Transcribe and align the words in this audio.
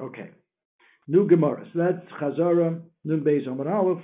Okay. 0.00 0.30
New 1.08 1.28
Gemara. 1.28 1.66
So 1.72 1.78
that's 1.78 2.06
Chazara, 2.20 2.80
Nun 3.04 3.20
Beis 3.20 3.46
Amar 3.46 3.72
Aleph. 3.72 4.02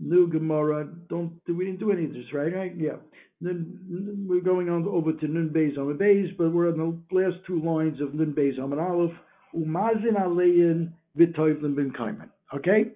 New 0.00 0.28
Gemara. 0.28 0.88
Don't 1.08 1.32
we 1.46 1.66
didn't 1.66 1.80
do 1.80 1.92
any 1.92 2.04
of 2.04 2.12
this, 2.12 2.32
right? 2.32 2.54
Right? 2.54 2.72
Yeah. 2.76 2.96
Then 3.40 4.26
we're 4.28 4.40
going 4.40 4.68
on 4.68 4.86
over 4.88 5.12
to 5.12 5.28
Nun 5.28 5.50
Beis 5.54 5.76
Beis, 5.76 6.36
but 6.36 6.52
we're 6.52 6.68
on 6.68 7.04
the 7.10 7.16
last 7.16 7.36
two 7.46 7.60
lines 7.60 8.00
of 8.00 8.14
Nun 8.14 8.34
Beis 8.36 8.58
Amar 8.58 8.80
Aleph. 8.80 9.12
Umazin 9.54 10.16
Alein 10.18 10.92
V'Toivlim 11.18 11.76
Ben 11.76 11.92
Kaiman. 11.96 12.28
Okay, 12.54 12.92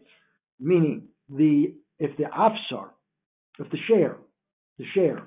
meaning 0.61 1.09
the 1.29 1.75
if 1.99 2.17
the 2.17 2.25
afsar, 2.25 2.91
if 3.59 3.71
the 3.71 3.79
share, 3.89 4.17
the 4.79 4.85
share 4.95 5.23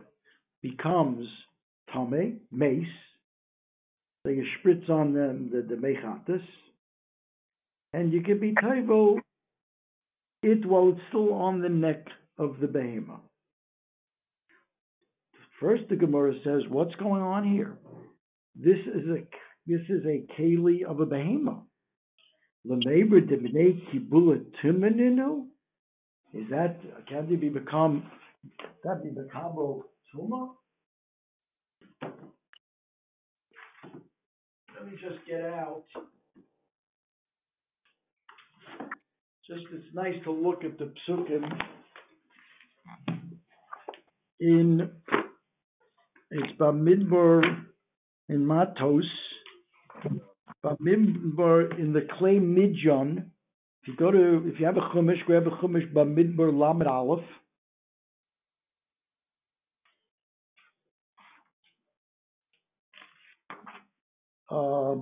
becomes 0.62 1.28
tame 1.94 2.40
mace, 2.52 2.86
they 4.24 4.40
spritz 4.60 4.90
on 4.90 5.14
them 5.14 5.50
the, 5.52 5.62
the 5.62 5.76
mechatis, 5.76 6.44
and 7.94 8.14
you 8.14 8.22
can 8.22 8.40
be 8.40 8.54
taibo 8.54 9.20
it 10.44 10.66
while 10.66 10.90
it's 10.90 11.02
still 11.10 11.34
on 11.34 11.62
the 11.62 11.70
neck 11.70 12.06
of 12.38 12.56
the 12.60 12.68
behemoth. 12.68 13.20
First, 15.60 15.84
the 15.90 15.96
Gemara 15.96 16.34
says, 16.44 16.64
"What's 16.70 16.96
going 16.96 17.22
on 17.22 17.44
here? 17.44 17.78
This 18.56 18.80
is 18.80 19.08
a 19.08 19.28
this 19.68 19.82
is 19.90 20.04
a 20.06 20.26
keli 20.40 20.84
of 20.84 21.00
a 21.00 21.06
behemoth. 21.06 21.64
Lemeber 22.68 23.22
demnei 23.22 23.80
kibula 23.90 24.44
timeninu. 24.64 25.46
Is 26.34 26.50
that 26.50 26.78
can 27.08 27.30
they 27.30 27.36
be 27.36 27.50
become 27.50 28.10
that 28.84 29.04
be 29.04 29.10
become 29.10 29.84
tuma? 30.16 30.50
Let 34.82 34.92
me 34.92 34.98
just 35.00 35.24
get 35.28 35.42
out. 35.42 35.84
Just 39.48 39.62
it's 39.72 39.94
nice 39.94 40.16
to 40.24 40.32
look 40.32 40.64
at 40.64 40.80
the 40.80 40.92
psukim 41.08 41.44
in 44.40 44.90
it's 46.32 46.60
Bamidbar 46.60 47.44
in 48.30 48.44
Matos, 48.44 49.06
Bamidbar 50.66 51.78
in 51.80 51.94
the 51.94 52.08
clay 52.18 52.40
Midjan. 52.40 53.18
If 53.84 53.88
you 53.88 53.96
go 53.98 54.10
to, 54.10 54.42
if 54.48 54.60
you 54.60 54.66
have 54.66 54.78
a 54.78 54.90
chumash, 54.96 55.24
grab 55.28 55.46
a 55.46 55.52
chumash 55.52 55.94
Bamidbar 55.94 56.58
Lamed 56.58 56.88
Aleph. 56.88 57.24
Uh, 64.52 64.96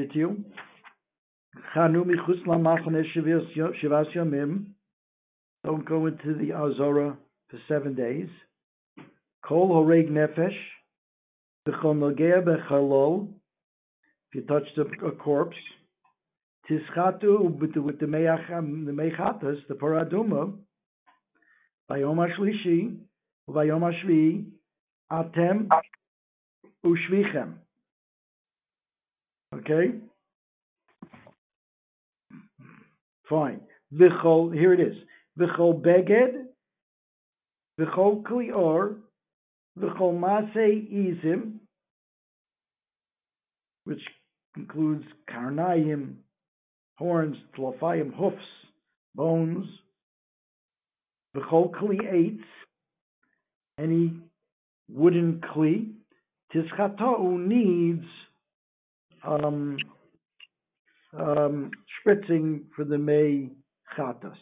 it 0.00 0.12
to 0.12 0.18
you. 0.18 0.44
Chanu 1.74 2.04
michutz 2.04 2.42
lamachane 2.46 3.04
shivas 3.14 4.14
yamim. 4.14 4.66
Don't 5.64 5.84
go 5.84 6.06
into 6.06 6.34
the 6.34 6.52
Azora 6.52 7.18
for 7.50 7.58
seven 7.68 7.94
days. 7.94 8.28
Kol 9.44 9.68
horeg 9.68 10.08
nefesh. 10.10 10.56
If 11.66 11.74
you 14.32 14.42
touch 14.42 14.68
a 15.04 15.10
corpse. 15.12 15.56
Tischatu 16.70 17.58
with 17.58 17.74
the 17.74 18.06
mechatas, 18.06 19.66
the 19.68 19.74
paraduma. 19.74 20.52
Vayom 21.90 22.18
hashlishi. 22.18 22.96
Vayom 23.48 23.82
hashvi. 23.82 24.44
Atem 25.12 25.68
ushvichem. 26.84 27.54
Okay? 29.54 29.92
Fine. 33.28 33.60
V'chol, 33.94 34.52
here 34.54 34.72
it 34.72 34.80
is. 34.80 34.96
V'chol 35.38 35.80
beged, 35.80 36.46
v'chol 37.78 38.22
klior, 38.22 38.96
v'chol 39.78 40.18
masei 40.18 40.90
izim, 40.92 41.54
which 43.84 44.02
includes 44.56 45.04
karnayim, 45.30 46.14
horns, 46.98 47.36
tlafayim, 47.56 48.12
hoofs, 48.14 48.38
bones, 49.14 49.66
v'chol 51.36 51.70
kli 51.76 51.98
eitz, 52.20 52.48
any 53.78 54.10
wooden 54.88 55.40
kli, 55.44 55.92
tischatau 56.54 57.36
needs 57.38 58.06
um, 59.22 59.76
um, 61.18 61.70
spritzing 61.98 62.62
for 62.74 62.84
the 62.84 62.98
May 62.98 63.50
Chatas. 63.96 64.36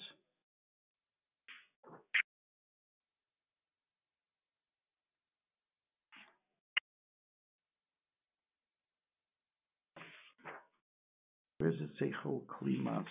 Where 11.59 11.71
does 11.71 11.81
it 11.81 11.91
say 11.99 12.13
Chol 12.23 12.43
Klimas? 12.45 13.07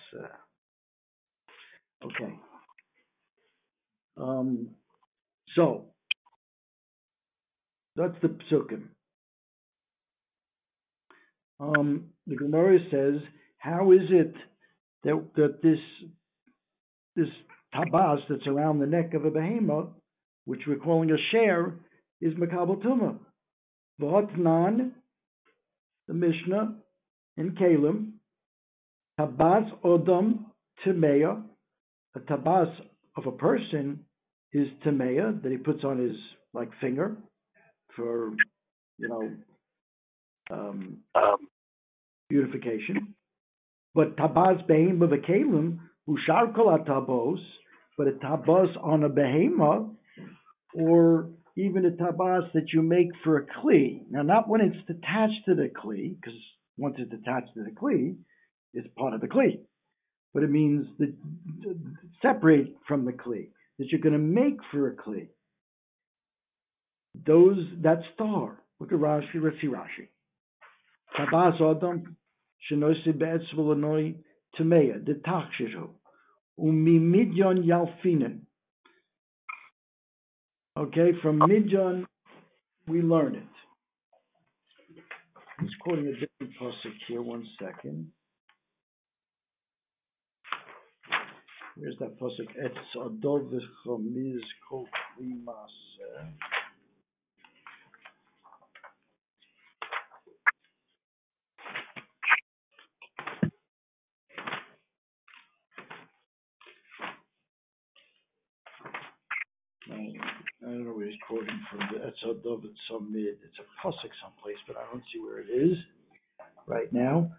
Okay. 2.04 2.38
Um, 4.16 4.68
so, 5.54 5.86
that's 7.96 8.14
the 8.22 8.28
psukim. 8.28 8.88
Um, 11.60 12.06
the 12.26 12.36
Gemara 12.36 12.78
says 12.90 13.20
how 13.58 13.92
is 13.92 14.08
it 14.10 14.34
that, 15.04 15.24
that 15.36 15.62
this 15.62 15.78
this 17.16 17.28
tabas 17.74 18.18
that's 18.28 18.46
around 18.46 18.78
the 18.78 18.86
neck 18.86 19.14
of 19.14 19.24
a 19.24 19.30
behemoth, 19.30 19.88
which 20.44 20.62
we're 20.66 20.76
calling 20.76 21.10
a 21.10 21.16
share, 21.30 21.74
is 22.20 22.34
makabel 22.34 22.82
tuma? 22.82 23.16
V'hotnan, 24.00 24.90
the 26.08 26.14
Mishnah 26.14 26.74
in 27.36 27.52
Kalim, 27.52 28.12
tabas 29.18 29.70
odom 29.84 30.46
timeya, 30.84 31.42
a 32.16 32.20
tabas 32.20 32.74
of 33.16 33.26
a 33.26 33.32
person 33.32 34.00
is 34.52 34.68
timeya 34.84 35.42
that 35.42 35.50
he 35.50 35.58
puts 35.58 35.84
on 35.84 35.98
his 35.98 36.16
like 36.52 36.70
finger 36.80 37.16
for 37.96 38.32
you 38.98 39.08
know 39.08 39.30
um, 40.50 40.98
um, 41.14 41.48
beautification. 42.28 43.14
But 43.94 44.16
tabaz 44.16 44.66
behema 44.68 45.08
v'kelim 45.08 45.78
ushar 46.08 46.54
kol 46.54 46.78
tabos, 46.78 47.38
but 47.96 48.08
a 48.08 48.12
tabas 48.12 48.76
on 48.82 49.04
a 49.04 49.10
behema, 49.10 49.90
or 50.74 51.30
even 51.56 51.86
a 51.86 51.90
tabas 51.90 52.52
that 52.54 52.72
you 52.72 52.82
make 52.82 53.08
for 53.22 53.38
a 53.38 53.46
kli. 53.46 54.02
Now, 54.10 54.22
not 54.22 54.48
when 54.48 54.60
it's 54.60 54.76
attached 54.88 55.44
to 55.46 55.54
the 55.54 55.68
kli, 55.68 56.16
because 56.20 56.38
once 56.76 56.96
it's 56.98 57.12
attached 57.12 57.54
to 57.54 57.62
the 57.62 57.70
kli, 57.70 58.16
it's 58.72 58.88
part 58.98 59.14
of 59.14 59.20
the 59.20 59.28
kli 59.28 59.60
but 60.34 60.42
it 60.42 60.50
means 60.50 60.86
that 60.98 61.14
separate 62.20 62.74
from 62.86 63.04
the 63.04 63.12
Kli, 63.12 63.48
that 63.78 63.86
you're 63.88 64.00
going 64.00 64.12
to 64.12 64.18
make 64.18 64.58
for 64.70 64.88
a 64.88 64.96
Kli. 64.96 65.28
Those, 67.24 67.64
that 67.82 68.00
star, 68.14 68.60
look 68.80 68.92
at 68.92 68.98
Rashi, 68.98 69.36
let's 69.36 69.56
see 69.60 69.68
Rashi. 69.68 70.08
Tabaz 71.16 71.60
Adam, 71.60 72.16
Shinosi 72.68 73.16
Be'etz 73.16 73.44
Volanoi, 73.56 74.16
Temeya, 74.58 75.04
Detach 75.04 75.60
Umi 76.58 76.98
Midyon 76.98 77.64
Yalfinen. 77.64 78.40
Okay, 80.76 81.12
from 81.22 81.38
Midyon, 81.38 82.04
we 82.88 83.00
learn 83.00 83.36
it. 83.36 83.42
He's 85.60 85.70
quoting 85.80 86.08
a 86.08 86.12
different 86.12 86.58
passage 86.58 87.00
here, 87.06 87.22
one 87.22 87.46
second. 87.60 88.10
Where's 91.76 91.96
that 91.98 92.18
pasuk? 92.20 92.48
Etz 92.62 92.96
adov 92.96 93.50
v'chomiz 93.52 94.40
kol. 94.68 94.86
I 110.64 110.66
don't 110.66 110.84
know 110.84 110.92
where 110.92 111.06
he's 111.06 111.18
quoting 111.26 111.60
from. 111.70 111.80
The 111.92 111.98
Etzad 112.06 112.42
David 112.42 112.74
Samid. 112.90 113.36
It's 113.44 113.58
a 113.58 113.86
pasuk 113.86 114.10
someplace, 114.22 114.56
but 114.66 114.76
I 114.76 114.84
don't 114.90 115.04
see 115.12 115.20
where 115.20 115.38
it 115.40 115.48
is 115.50 115.76
right 116.66 116.90
now. 116.92 117.32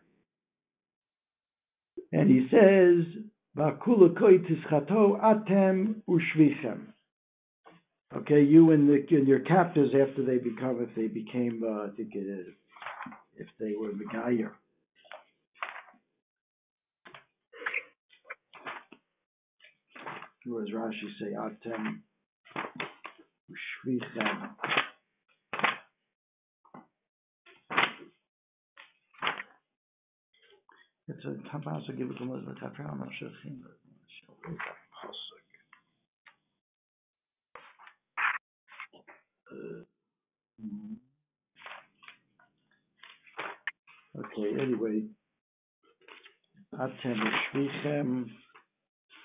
And 2.11 2.29
he 2.29 2.47
says, 2.51 3.23
"Va'kula 3.57 4.17
koi 4.17 4.39
tischato 4.39 5.19
atem 5.21 6.01
ushvichem." 6.09 6.87
Okay, 8.15 8.41
you 8.41 8.71
and 8.71 8.87
the 8.87 9.05
and 9.15 9.27
your 9.27 9.39
captors 9.39 9.91
after 9.93 10.23
they 10.23 10.37
become 10.37 10.81
if 10.81 10.95
they 10.95 11.07
became 11.07 11.61
uh, 11.65 11.87
I 11.87 11.89
think 11.95 12.15
it 12.15 12.27
is 12.27 12.47
if 13.37 13.47
they 13.59 13.73
were 13.79 13.91
Megayer. 13.91 14.51
What 20.45 20.65
does 20.65 20.75
Rashi 20.75 21.09
say? 21.19 21.33
Atem 21.33 22.01
Shvichem. 23.51 24.84
It's 31.07 31.23
a 31.23 31.37
Tabas 31.55 31.85
give 31.97 32.09
it 32.09 32.17
to 32.17 32.33
us 32.33 32.41
the 32.47 32.53
Tafra 32.53 32.91
I'm 32.91 32.99
not 32.99 33.09
Okay, 44.17 44.61
anyway. 44.61 45.03
Atem 46.73 47.19
Shvichem. 47.53 48.25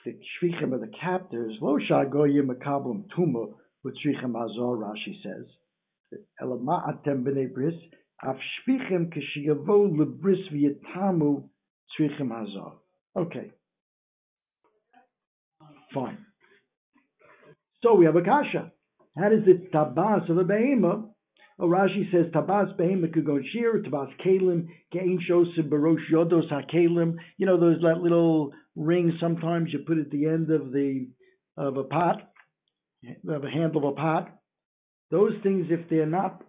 The 0.05 0.13
shvichim 0.13 0.75
of 0.75 0.81
the 0.81 0.91
captors, 1.01 1.57
lo 1.63 1.79
shagoyim 1.79 2.49
makablim 2.49 3.05
tuma 3.17 3.55
with 3.85 3.95
shvichem 4.05 4.35
azor, 4.35 4.77
Rashi 4.77 5.23
says. 5.23 5.47
Elama 6.43 6.89
atem 6.91 7.23
b'nei 7.25 7.53
bris, 7.53 7.75
af 8.23 8.37
shvichim 8.37 9.13
kishiyavo 9.15 9.91
lebris 9.97 10.51
v'yitamu 10.53 11.49
shvichem 11.99 12.31
azor. 12.33 12.73
Okay. 13.17 13.51
Fine. 15.93 16.19
So 17.83 17.95
we 17.95 18.05
have 18.07 18.17
a 18.17 18.23
kasha. 18.23 18.73
How 19.19 19.29
does 19.29 19.45
the 19.45 19.67
tabas 19.75 20.29
of 20.31 20.39
a 20.39 20.45
behemah? 20.45 21.09
Oh, 21.59 21.67
Rashi 21.67 22.11
says 22.11 22.27
tabas 22.33 22.77
behemah 22.79 23.13
could 23.13 23.27
go 23.27 23.39
shear, 23.53 23.83
tabas 23.83 24.11
kalim, 24.25 24.69
gein 24.95 25.19
shosim 25.29 25.69
barosh 25.69 26.11
yodos 26.13 26.51
hakelim. 26.51 27.17
You 27.39 27.47
know 27.47 27.59
those 27.59 27.83
little 27.83 28.53
ring 28.77 29.17
sometimes 29.21 29.73
you 29.73 29.81
put 29.87 29.99
at 29.99 30.11
the 30.11 30.27
end 30.27 30.51
of 30.51 30.73
the 30.73 31.09
of 31.57 31.77
a 31.77 31.85
pot, 31.85 32.23
of 33.29 33.45
a 33.45 33.51
handle 33.51 33.89
of 33.89 33.93
a 33.93 33.97
pot. 33.97 34.37
Those 35.11 35.33
things, 35.43 35.67
if 35.71 35.89
they're 35.91 36.07
not 36.07 36.43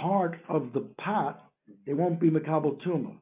part 0.00 0.38
of 0.48 0.72
the 0.72 0.88
pot, 1.00 1.40
they 1.86 1.94
won't 1.94 2.20
be 2.20 2.30
makabel 2.30 2.78
tuma. 2.84 3.16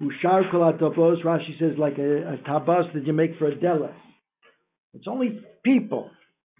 Ushar 0.00 0.50
tabos, 0.52 1.22
Rashi 1.24 1.58
says, 1.58 1.78
like 1.78 1.98
a, 1.98 2.34
a 2.34 2.36
tabas 2.48 2.92
that 2.94 3.06
you 3.06 3.12
make 3.12 3.38
for 3.38 3.46
a 3.46 3.54
dela. 3.54 3.94
It's 4.94 5.06
only 5.08 5.40
people. 5.64 6.10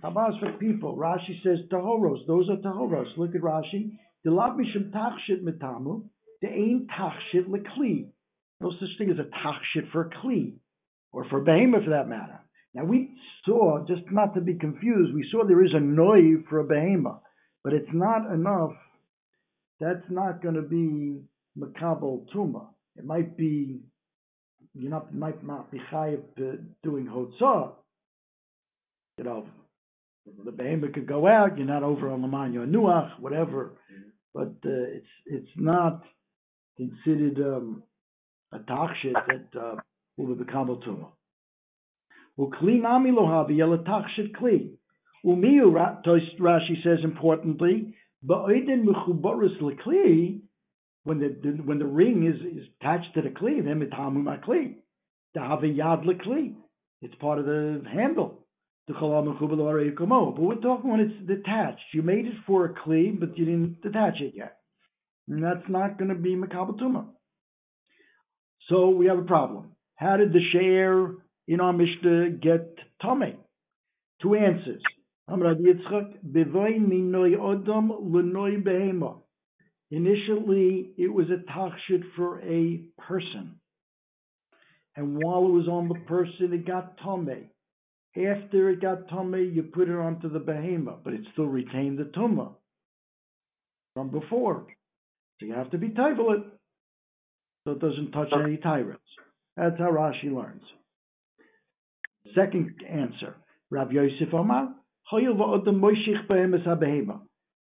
Tabas 0.02 0.38
for 0.40 0.52
people. 0.58 0.96
Rashi 0.96 1.43
says 1.43 1.58
tahoros. 1.70 2.26
Those 2.26 2.49
are 2.50 2.56
tahoros. 2.56 3.16
Look 3.16 3.34
at 3.34 3.40
Rashi. 3.40 3.99
The 4.25 4.31
mishum 4.31 4.90
tachshit 4.90 5.43
mitamu. 5.43 6.05
The 6.43 6.49
ain 6.49 6.88
tachshit 6.90 7.49
lekli. 7.49 8.08
No 8.61 8.70
such 8.72 8.99
thing 8.99 9.11
as 9.11 9.19
a 9.19 9.25
tachshit 9.25 9.90
for 9.93 10.02
a 10.02 10.11
kli 10.11 10.55
or 11.12 11.25
for 11.28 11.40
behemoth 11.40 11.84
for 11.84 11.90
that 11.90 12.08
matter. 12.08 12.40
Now 12.75 12.84
we 12.84 13.16
saw, 13.44 13.84
just 13.87 14.02
not 14.11 14.34
to 14.34 14.40
be 14.40 14.55
confused, 14.55 15.14
we 15.14 15.28
saw 15.31 15.44
there 15.46 15.64
is 15.64 15.72
a 15.75 15.81
noi 15.81 16.43
for 16.49 16.58
a 16.58 16.64
behemoth, 16.64 17.22
but 17.62 17.72
it's 17.72 17.93
not 17.93 18.32
enough. 18.32 18.72
That's 19.81 20.05
not 20.11 20.43
going 20.43 20.56
to 20.56 20.62
be 20.62 21.20
makabel 21.58 22.26
tuma. 22.34 22.66
It 22.96 23.05
might 23.05 23.37
be, 23.37 23.81
you 24.75 24.88
know, 24.88 25.06
might 25.12 25.44
not 25.44 25.70
be 25.70 25.81
chayiv 25.93 26.23
doing 26.82 27.06
hotzah. 27.06 27.73
You 29.19 29.25
know, 29.25 29.46
the 30.44 30.52
behemoth 30.52 30.93
could 30.94 31.06
go 31.06 31.26
out. 31.26 31.58
You're 31.58 31.67
not 31.67 31.82
over 31.82 32.11
on 32.11 32.23
Lamanya 32.23 32.69
Nuach, 32.69 33.19
whatever. 33.20 33.73
But 34.32 34.55
uh, 34.64 34.88
it's 34.96 35.06
it's 35.26 35.50
not 35.56 36.02
considered 36.76 37.38
um, 37.38 37.82
a 38.52 38.58
takshit 38.58 39.12
that 39.12 39.61
uh, 39.61 39.76
will 40.17 40.35
be 40.35 40.44
bekabel 40.44 40.82
tuma. 40.85 41.08
Ukli 42.38 42.82
nami 42.82 43.11
lohavi 43.11 43.56
elatachshit 43.58 44.32
kli. 44.40 44.70
Umiu 45.25 45.73
Rashi 45.73 46.82
says 46.82 46.99
importantly, 47.05 47.94
ba'idin 48.26 48.85
mechubaris 48.85 49.61
lekli. 49.61 50.40
When 51.04 51.18
the, 51.20 51.36
the 51.42 51.62
when 51.62 51.78
the 51.78 51.86
ring 51.86 52.26
is, 52.26 52.40
is 52.56 52.68
attached 52.80 53.14
to 53.14 53.22
the 53.22 53.28
kli, 53.28 53.64
then 53.64 53.80
mitamu 53.80 54.22
makli. 54.22 54.76
Dahavi 55.36 55.76
yad 55.76 56.04
lekli. 56.04 56.54
It's 57.02 57.14
part 57.16 57.38
of 57.38 57.44
the 57.44 57.82
handle. 57.92 58.40
The 58.86 58.94
But 58.94 60.42
we're 60.42 60.54
talking 60.56 60.90
when 60.90 61.00
it's 61.00 61.26
detached. 61.26 61.80
You 61.94 62.02
made 62.02 62.26
it 62.26 62.34
for 62.46 62.66
a 62.66 62.74
kli, 62.74 63.18
but 63.18 63.38
you 63.38 63.46
didn't 63.46 63.80
detach 63.82 64.20
it 64.20 64.34
yet. 64.34 64.58
And 65.28 65.42
that's 65.42 65.68
not 65.68 65.98
going 65.98 66.10
to 66.10 66.14
be 66.14 66.36
makabatuma. 66.36 67.06
So 68.68 68.90
we 68.90 69.06
have 69.06 69.18
a 69.18 69.22
problem. 69.22 69.72
How 69.96 70.16
did 70.16 70.32
the 70.32 70.40
share 70.52 71.12
in 71.48 71.60
our 71.60 71.72
Mishnah 71.72 72.30
get 72.42 72.76
Tomei? 73.02 73.36
Two 74.20 74.34
answers. 74.34 74.82
Initially, 79.90 80.90
it 80.96 81.12
was 81.12 81.26
a 81.31 81.50
tachshit 81.50 82.02
for 82.16 82.40
a 82.40 82.82
person. 82.98 83.60
And 84.96 85.16
while 85.22 85.44
it 85.44 85.52
was 85.52 85.69
on 85.69 85.88
the 85.88 86.00
person, 86.06 86.52
it 86.52 86.66
got 86.66 86.98
Tomei. 86.98 87.48
After 88.16 88.70
it 88.70 88.81
got 88.81 89.08
Tomei, 89.08 89.54
you 89.54 89.64
put 89.64 89.88
it 89.88 89.96
onto 89.96 90.28
the 90.32 90.38
behema, 90.38 90.98
but 91.02 91.12
it 91.12 91.22
still 91.32 91.46
retained 91.46 91.98
the 91.98 92.04
Tumah 92.04 92.54
from 93.94 94.10
before. 94.10 94.66
So 95.40 95.46
you 95.46 95.54
have 95.54 95.70
to 95.72 95.78
be 95.78 95.88
Taivalit 95.88 96.44
so 97.64 97.72
it 97.72 97.80
doesn't 97.80 98.12
touch 98.12 98.28
any 98.32 98.58
tyrants. 98.58 99.02
That's 99.56 99.78
how 99.78 99.90
Rashi 99.90 100.32
learns. 100.34 100.62
Second 102.34 102.75
answer, 102.88 103.37
Rav 103.70 103.92
Yosef 103.92 104.32
Omar, 104.32 104.75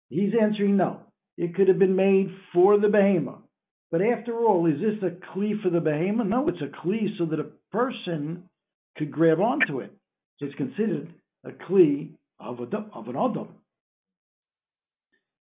He's 0.09 0.33
answering 0.41 0.77
no. 0.77 1.01
It 1.39 1.55
could 1.55 1.69
have 1.69 1.79
been 1.79 1.97
made 1.97 2.35
for 2.53 2.79
the 2.79 2.89
behema. 2.89 3.39
But 3.91 4.03
after 4.03 4.41
all, 4.41 4.67
is 4.67 4.81
this 4.81 5.03
a 5.03 5.15
kli 5.39 5.63
for 5.63 5.71
the 5.71 5.79
behema? 5.79 6.29
No, 6.29 6.47
it's 6.49 6.61
a 6.61 6.87
kli 6.87 7.17
so 7.17 7.25
that 7.27 7.41
a 7.41 7.47
person 7.73 8.43
could 8.99 9.11
grab 9.11 9.39
onto 9.39 9.79
it. 9.79 9.93
It's 10.41 10.55
considered 10.57 11.15
a 11.45 11.51
kli 11.51 12.11
of, 12.41 12.61
of 12.61 13.09
an 13.09 13.17
adam. 13.17 13.49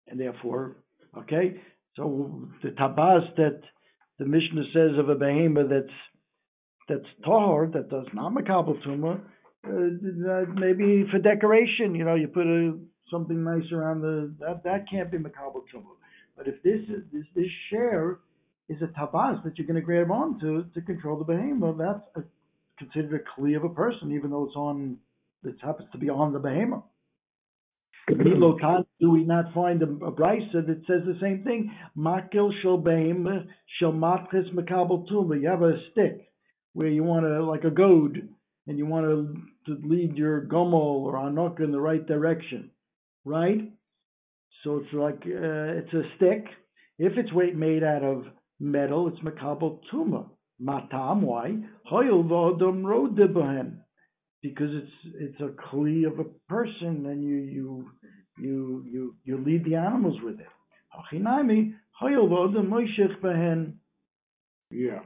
And 0.07 0.19
therefore, 0.19 0.75
okay, 1.17 1.62
so 1.95 2.48
the 2.62 2.69
tabaz 2.69 3.36
that 3.38 3.62
the 4.19 4.25
Mishnah 4.25 4.63
says 4.74 5.00
of 5.00 5.09
a 5.09 5.15
behemoth 5.15 5.69
that's 5.69 5.98
that's 6.89 7.05
tahor, 7.25 7.71
that 7.74 7.89
does 7.89 8.07
not 8.13 8.33
makabel 8.33 8.83
tumah, 8.83 9.21
uh, 9.65 10.51
maybe 10.55 11.05
for 11.12 11.19
decoration, 11.19 11.93
you 11.93 12.03
know, 12.03 12.15
you 12.15 12.27
put 12.27 12.48
a, 12.48 12.74
something 13.10 13.44
nice 13.44 13.72
around 13.72 14.01
the 14.01 14.34
that 14.39 14.63
that 14.63 14.86
can't 14.89 15.12
be 15.12 15.18
makabel 15.18 15.63
tumah. 15.74 15.98
But 16.38 16.48
if 16.48 16.62
this 16.63 16.82
is 16.89 17.04
this, 17.12 17.25
this 17.36 17.51
share 17.70 18.20
is 18.70 18.82
a 18.82 18.88
tabas 18.88 19.44
that 19.44 19.58
you're 19.58 19.68
going 19.68 19.75
to 19.75 19.82
grab 19.82 20.12
onto 20.12 20.66
to 20.72 20.82
control 20.82 21.18
the 21.18 21.25
behemoth, 21.25 21.78
that's 21.78 22.04
a, 22.16 22.24
considered 22.78 23.22
a 23.22 23.42
kli 23.42 23.58
of 23.58 23.63
a 23.63 23.70
person, 23.70 24.13
even 24.13 24.30
though 24.30 24.46
it's 24.46 24.56
on 24.56 24.98
it 25.44 25.56
happens 25.62 25.89
to 25.92 25.98
be 25.98 26.10
on 26.10 26.34
the 26.34 26.39
behemoth. 26.39 26.84
Mm-hmm. 28.10 28.82
do 29.00 29.12
we 29.12 29.24
not 29.24 29.54
find 29.54 29.84
a, 29.84 29.86
a 29.86 30.12
brisa 30.12 30.66
that 30.66 30.82
says 30.88 31.01
the 31.06 31.18
same 31.22 31.44
thing? 31.44 31.72
Makil 31.98 32.51
shel 32.62 32.78
behemoth 32.78 33.46
shel 33.80 33.92
makabel. 33.92 35.06
You 35.42 35.48
have 35.48 35.62
a 35.62 35.78
stick 35.92 36.30
where 36.74 36.88
you 36.88 37.04
want 37.04 37.25
to, 37.25 37.44
like 37.44 37.63
a 37.63 37.70
goad, 37.70 38.30
and 38.68 38.78
you 38.78 38.86
want 38.86 39.06
to, 39.06 39.36
to 39.68 39.88
lead 39.88 40.16
your 40.16 40.42
gomel 40.42 41.04
or 41.04 41.13
anok 41.13 41.60
in 41.60 41.72
the 41.72 41.80
right 41.80 42.06
direction, 42.06 42.72
right? 43.25 43.71
So 44.63 44.77
it's 44.77 44.93
like 44.93 45.21
uh, 45.25 45.79
it's 45.79 45.93
a 45.93 46.03
stick. 46.17 46.45
If 46.97 47.13
it's 47.17 47.31
weight 47.31 47.55
made 47.55 47.83
out 47.83 48.03
of 48.03 48.25
metal, 48.59 49.07
it's 49.07 49.19
makabel 49.19 49.79
tuma. 49.91 50.25
Matam, 50.59 51.21
why? 51.21 51.55
Because 54.41 54.69
it's 54.71 55.15
it's 55.19 55.41
a 55.41 55.49
kli 55.61 56.05
of 56.05 56.19
a 56.19 56.25
person, 56.47 57.05
and 57.05 57.23
you 57.23 57.38
you 57.38 57.91
you 58.38 58.85
you 58.85 59.15
you 59.23 59.38
lead 59.45 59.63
the 59.65 59.75
animals 59.75 60.17
with 60.21 60.39
it. 60.39 60.47
Yeah 64.71 64.99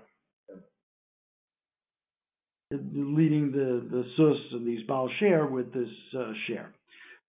leading 2.72 3.52
the, 3.52 3.86
the 3.90 4.04
sus 4.18 4.38
and 4.54 4.68
these 4.68 4.86
Baal 4.88 5.10
share 5.20 5.46
with 5.46 5.74
this 5.74 5.90
uh, 6.18 6.32
share. 6.48 6.74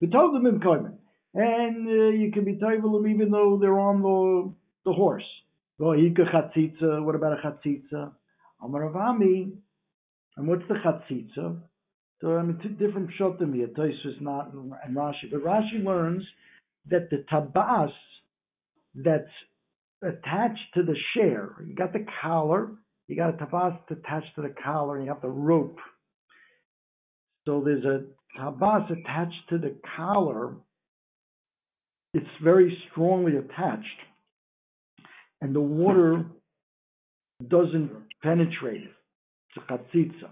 We 0.05 0.11
told 0.11 0.35
them 0.35 0.45
in 0.45 0.61
Koiman. 0.61 0.99
And 1.33 1.89
uh, 1.89 2.11
you 2.11 2.31
can 2.31 2.45
be 2.45 2.59
them 2.93 3.07
even 3.09 3.31
though 3.31 3.57
they're 3.59 3.81
on 3.81 4.03
the, 4.03 4.53
the 4.85 4.93
horse. 4.93 5.25
What 5.79 5.97
about 7.15 7.33
a 7.33 7.41
chatzitza? 7.43 8.13
Amaravami. 8.63 9.53
And 10.37 10.47
what's 10.47 10.63
the 10.69 10.75
chatzitza? 10.75 11.57
So 12.21 12.37
I 12.37 12.43
mean, 12.43 12.61
two 12.63 12.69
different 12.69 13.13
shotim 13.19 13.55
here. 13.55 13.69
Tosfos 13.69 14.21
not 14.21 14.53
and 14.53 14.95
Rashi, 14.95 15.31
but 15.33 15.43
Rashi 15.43 15.83
learns 15.83 16.23
that 16.91 17.09
the 17.09 17.25
tabas 17.33 17.91
that's 18.95 19.25
attached 20.03 20.75
to 20.75 20.83
the 20.83 20.97
share. 21.17 21.55
You 21.67 21.75
got 21.75 21.95
the 21.95 22.05
collar. 22.21 22.73
You 23.09 23.17
got 23.17 23.31
a 23.31 23.39
tabas 23.39 23.79
attached 23.89 24.35
to 24.37 24.43
the 24.43 24.55
collar, 24.63 24.97
and 24.97 25.07
you 25.07 25.11
have 25.11 25.23
the 25.23 25.29
rope. 25.29 25.79
So 27.47 27.63
there's 27.65 27.85
a 27.85 28.05
tabas 28.39 28.91
attached 28.91 29.49
to 29.51 29.59
the 29.59 29.77
collar. 29.97 30.55
It's 32.13 32.27
very 32.43 32.77
strongly 32.91 33.37
attached, 33.37 33.87
and 35.41 35.55
the 35.55 35.61
water 35.61 36.27
doesn't 37.47 37.91
penetrate 38.23 38.83
it. 38.83 38.93
It's 39.57 39.65
a 39.69 39.73
chatzitza. 39.73 40.31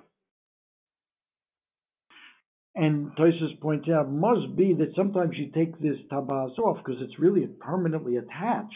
And 2.75 3.15
Tosfos 3.17 3.61
points 3.61 3.89
out, 3.89 4.11
must 4.11 4.57
be 4.57 4.75
that 4.75 4.95
sometimes 4.97 5.33
you 5.37 5.51
take 5.53 5.79
this 5.79 5.97
tabas 6.11 6.59
off 6.59 6.79
because 6.79 7.03
it's 7.03 7.19
really 7.19 7.47
permanently 7.47 8.17
attached. 8.17 8.75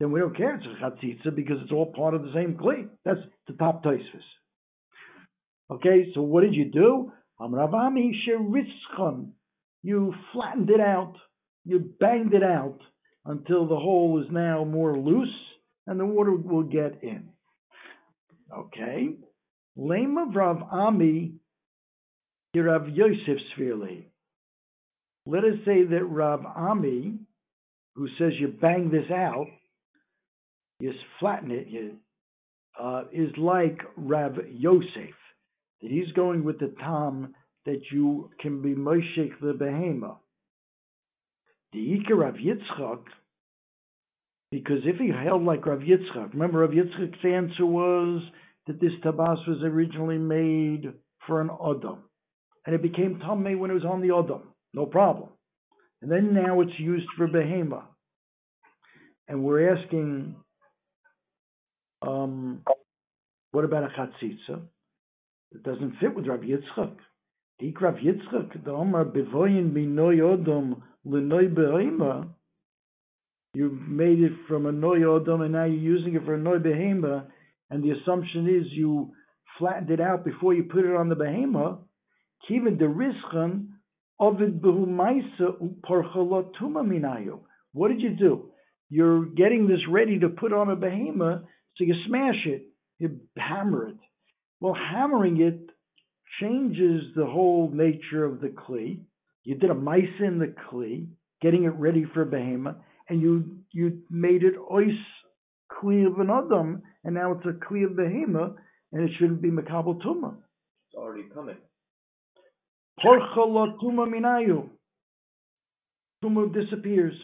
Then 0.00 0.10
we 0.10 0.18
don't 0.18 0.36
care 0.36 0.56
it's 0.56 0.66
a 0.66 0.84
chatzitza 0.84 1.34
because 1.34 1.58
it's 1.62 1.70
all 1.70 1.92
part 1.92 2.14
of 2.14 2.22
the 2.22 2.32
same 2.34 2.54
kli. 2.54 2.88
That's 3.04 3.20
the 3.46 3.52
top 3.52 3.84
Tosfos. 3.84 4.00
Okay, 5.70 6.10
so 6.14 6.22
what 6.22 6.42
did 6.42 6.54
you 6.54 6.64
do? 6.64 7.12
Amravami 7.42 8.12
sheritzchon. 8.26 9.30
You 9.82 10.14
flattened 10.32 10.70
it 10.70 10.80
out. 10.80 11.14
You 11.64 11.92
banged 11.98 12.34
it 12.34 12.42
out 12.42 12.78
until 13.24 13.66
the 13.66 13.76
hole 13.76 14.22
is 14.24 14.32
now 14.32 14.64
more 14.64 14.96
loose 14.96 15.34
and 15.86 15.98
the 15.98 16.06
water 16.06 16.32
will 16.32 16.62
get 16.62 17.02
in. 17.02 17.28
Okay. 18.56 19.16
Lema 19.76 20.34
Rav 20.34 20.62
Ami 20.70 21.34
Rav 22.54 22.88
Yosef 22.88 23.38
Svirli. 23.56 24.04
Let 25.26 25.44
us 25.44 25.58
say 25.64 25.84
that 25.84 26.04
Rav 26.04 26.44
Ami, 26.44 27.14
who 27.94 28.08
says 28.18 28.32
you 28.38 28.48
bang 28.48 28.90
this 28.90 29.10
out, 29.10 29.46
you 30.80 30.92
flatten 31.18 31.50
it, 31.50 31.68
you, 31.68 31.96
uh, 32.80 33.04
is 33.12 33.30
like 33.38 33.78
Rav 33.96 34.36
Yosef, 34.50 35.14
he's 35.90 36.12
going 36.14 36.44
with 36.44 36.58
the 36.58 36.74
Tom 36.80 37.34
that 37.66 37.80
you 37.90 38.30
can 38.40 38.62
be 38.62 38.74
Moshek 38.74 39.38
the 39.40 39.52
Behema. 39.52 40.16
The 41.72 41.94
Ika 41.94 42.14
of 42.14 42.34
Yitzchak, 42.34 43.04
because 44.50 44.80
if 44.84 44.96
he 44.96 45.10
held 45.10 45.42
like 45.44 45.64
Rav 45.64 45.80
Yitzchak, 45.80 46.32
remember 46.32 46.60
Rav 46.60 46.70
Yitzchak's 46.70 47.24
answer 47.24 47.64
was 47.64 48.22
that 48.66 48.80
this 48.80 48.92
tabas 49.04 49.38
was 49.48 49.62
originally 49.62 50.18
made 50.18 50.92
for 51.26 51.40
an 51.40 51.50
Adam 51.50 51.98
and 52.66 52.74
it 52.74 52.82
became 52.82 53.20
tamei 53.24 53.58
when 53.58 53.70
it 53.70 53.74
was 53.74 53.84
on 53.84 54.00
the 54.00 54.08
odom, 54.08 54.42
no 54.72 54.86
problem. 54.86 55.28
And 56.00 56.10
then 56.10 56.34
now 56.34 56.60
it's 56.60 56.78
used 56.78 57.06
for 57.16 57.28
behema, 57.28 57.82
and 59.28 59.42
we're 59.42 59.76
asking, 59.76 60.36
um, 62.02 62.62
what 63.52 63.64
about 63.64 63.84
a 63.84 63.88
chatzitza? 63.88 64.62
It 65.54 65.62
doesn't 65.62 65.96
fit 66.00 66.14
with 66.14 66.26
Rabbi 66.26 66.46
Yitzchak. 66.46 66.96
Dik 67.58 67.80
Rav 67.80 67.94
Yitzchak, 67.96 68.64
the 68.64 68.70
Omar 68.70 69.04
bevoyin 69.04 69.72
minoy 69.72 70.18
odom 70.18 70.82
lenoy 71.06 71.52
behema. 71.54 72.28
You 73.54 73.70
made 73.86 74.20
it 74.20 74.32
from 74.48 74.66
a 74.66 74.72
noy 74.72 75.00
odom, 75.00 75.42
and 75.42 75.52
now 75.52 75.64
you're 75.64 75.76
using 75.76 76.14
it 76.14 76.24
for 76.24 76.34
a 76.34 76.38
noy 76.38 76.58
behema, 76.58 77.26
and 77.70 77.82
the 77.82 77.90
assumption 77.90 78.48
is 78.48 78.72
you 78.72 79.12
flattened 79.58 79.90
it 79.90 80.00
out 80.00 80.24
before 80.24 80.54
you 80.54 80.64
put 80.64 80.84
it 80.84 80.96
on 80.96 81.08
the 81.08 81.16
behema 81.16 81.78
Kiven 82.48 82.78
the 82.78 82.86
rischan 82.86 83.68
ovid 84.18 84.60
behumaisa 84.60 85.56
uparchalatuma 85.60 86.82
minayu. 86.84 87.40
What 87.72 87.88
did 87.88 88.00
you 88.00 88.10
do? 88.10 88.50
You're 88.90 89.26
getting 89.26 89.68
this 89.68 89.80
ready 89.88 90.18
to 90.18 90.28
put 90.28 90.52
on 90.52 90.70
a 90.70 90.76
behema, 90.76 91.44
so 91.76 91.84
you 91.84 91.94
smash 92.06 92.46
it, 92.46 92.66
you 92.98 93.20
hammer 93.36 93.88
it. 93.88 93.96
Well, 94.62 94.74
hammering 94.74 95.40
it 95.40 95.58
changes 96.40 97.02
the 97.16 97.26
whole 97.26 97.68
nature 97.74 98.24
of 98.24 98.40
the 98.40 98.46
kli. 98.46 99.00
You 99.42 99.56
did 99.56 99.70
a 99.70 99.74
mice 99.74 100.20
in 100.20 100.38
the 100.38 100.54
kli, 100.70 101.08
getting 101.40 101.64
it 101.64 101.74
ready 101.80 102.04
for 102.14 102.22
a 102.22 102.26
behema, 102.26 102.76
and 103.08 103.20
you 103.20 103.58
you 103.72 104.02
made 104.08 104.44
it 104.44 104.54
ois 104.70 104.96
kli 105.68 106.06
of 106.06 106.20
an 106.20 106.30
adam, 106.30 106.80
and 107.02 107.12
now 107.12 107.32
it's 107.32 107.44
a 107.44 107.58
kli 107.64 107.84
of 107.84 107.96
behema, 107.96 108.54
and 108.92 109.02
it 109.02 109.10
shouldn't 109.18 109.42
be 109.42 109.50
makabel 109.50 110.00
tuma. 110.00 110.36
It's 110.86 110.96
already 110.96 111.24
coming. 111.34 111.56
Tuma 113.04 114.06
minayu. 114.06 114.68
Tuma 116.22 116.54
disappears. 116.54 117.14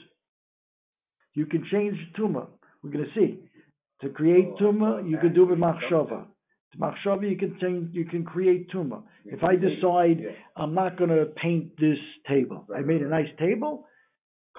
You 1.34 1.46
can 1.46 1.64
change 1.70 1.96
tuma. 2.18 2.48
We're 2.82 2.90
going 2.90 3.04
to 3.04 3.14
see. 3.14 3.38
To 4.00 4.08
create 4.08 4.48
oh, 4.54 4.60
tuma, 4.60 5.08
you 5.08 5.18
can 5.18 5.32
do 5.32 5.44
it 5.44 5.50
with 5.50 5.58
machshava. 5.60 6.24
Machshava, 6.76 7.28
you 7.28 7.36
can 7.36 7.56
change. 7.60 7.94
You 7.94 8.04
can 8.04 8.24
create 8.24 8.70
tuma. 8.70 9.02
If 9.24 9.42
I 9.42 9.56
decide 9.56 10.18
I'm 10.56 10.74
not 10.74 10.98
going 10.98 11.10
to 11.10 11.26
paint 11.26 11.76
this 11.78 11.98
table, 12.28 12.66
I 12.74 12.80
made 12.80 13.00
a 13.00 13.08
nice 13.08 13.28
table. 13.38 13.86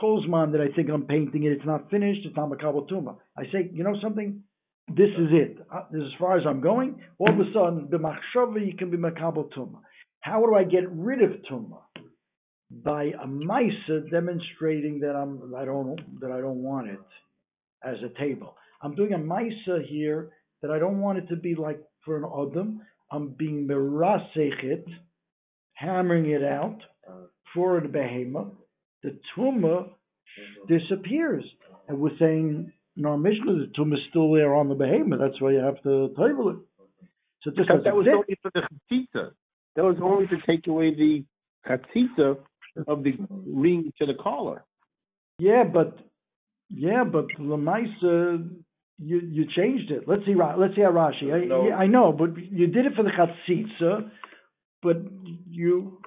Kolzman 0.01 0.53
that 0.53 0.61
I 0.61 0.73
think 0.75 0.89
I'm 0.89 1.03
painting 1.03 1.43
it, 1.43 1.51
it's 1.51 1.65
not 1.65 1.89
finished. 1.91 2.21
It's 2.25 2.35
not 2.35 2.49
makabel 2.49 2.89
tuma. 2.89 3.17
I 3.37 3.43
say, 3.51 3.69
you 3.73 3.83
know 3.83 3.95
something? 4.01 4.41
This 4.87 5.09
is 5.19 5.27
it. 5.31 5.57
Uh, 5.71 5.83
this 5.91 6.01
is 6.01 6.07
as 6.07 6.19
far 6.19 6.37
as 6.37 6.45
I'm 6.47 6.61
going. 6.61 6.99
All 7.19 7.29
of 7.29 7.39
a 7.39 7.51
sudden, 7.53 7.89
the 7.91 7.97
machshava 7.97 8.65
you 8.65 8.75
can 8.75 8.89
be 8.89 8.97
makabel 8.97 9.51
tuma. 9.53 9.79
How 10.21 10.41
do 10.45 10.55
I 10.55 10.63
get 10.63 10.89
rid 10.91 11.21
of 11.21 11.31
tumah? 11.49 11.81
By 12.71 13.05
a 13.05 13.27
misa 13.27 14.09
demonstrating 14.11 14.99
that 15.01 15.15
I'm 15.15 15.53
I 15.55 15.65
don't 15.65 16.19
that 16.21 16.31
I 16.31 16.39
don't 16.39 16.61
want 16.61 16.87
it 16.87 16.99
as 17.83 17.97
a 18.03 18.19
table. 18.19 18.55
I'm 18.81 18.95
doing 18.95 19.13
a 19.13 19.17
misa 19.17 19.85
here 19.87 20.29
that 20.61 20.71
I 20.71 20.79
don't 20.79 20.99
want 20.99 21.17
it 21.17 21.27
to 21.29 21.35
be 21.35 21.55
like 21.55 21.79
for 22.09 22.17
an 22.17 22.23
odom. 22.23 22.79
I'm 23.11 23.29
being 23.29 23.67
merasechet, 23.67 24.83
hammering 25.73 26.31
it 26.31 26.43
out 26.43 26.79
for 27.53 27.79
the 27.79 27.87
behema. 27.87 28.49
The 29.03 29.19
tumah 29.37 29.89
disappears, 30.67 31.45
and 31.87 31.99
we're 31.99 32.17
saying 32.17 32.71
in 32.97 33.05
our 33.05 33.17
Mishnah 33.17 33.53
the 33.53 33.71
tumah 33.77 33.93
is 33.93 33.99
still 34.09 34.33
there 34.33 34.55
on 34.55 34.69
the 34.69 34.75
behema. 34.75 35.19
That's 35.19 35.39
why 35.39 35.51
you 35.51 35.59
have 35.59 35.81
to 35.83 36.09
table 36.17 36.49
it. 36.49 36.57
So 37.43 37.51
just 37.51 37.69
that 37.69 37.95
was 37.95 38.07
only 38.11 38.37
for 38.41 38.51
the. 38.55 38.63
That 39.75 39.83
was 39.83 39.97
only 40.01 40.25
to 40.27 40.37
take 40.47 40.65
away 40.67 40.95
the 40.95 41.23
chatzitza 41.67 42.37
of 42.87 43.03
the 43.03 43.13
ring 43.47 43.93
to 43.99 44.05
the 44.07 44.15
collar. 44.21 44.65
Yeah, 45.37 45.63
but 45.63 45.99
yeah, 46.69 47.03
but 47.03 47.27
the 47.37 47.43
Lamaisa, 47.43 48.49
you 49.01 49.21
you 49.21 49.45
changed 49.55 49.91
it. 49.91 50.03
Let's 50.07 50.25
see. 50.25 50.35
Let's 50.35 50.75
see 50.75 50.81
how 50.81 50.91
Rashi. 50.91 51.33
I, 51.33 51.45
no. 51.45 51.71
I 51.71 51.87
know, 51.87 52.11
but 52.11 52.37
you 52.37 52.67
did 52.67 52.85
it 52.85 52.93
for 52.95 53.03
the 53.03 53.11
chatzitza, 53.11 54.09
but 54.83 54.97
you, 55.49 55.99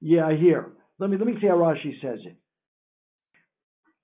yeah, 0.00 0.26
I 0.26 0.36
hear. 0.36 0.72
Let 0.98 1.10
me 1.10 1.16
let 1.16 1.26
me 1.26 1.36
see 1.40 1.46
how 1.46 1.56
Rashi 1.56 2.00
says 2.02 2.20
it. 2.24 2.36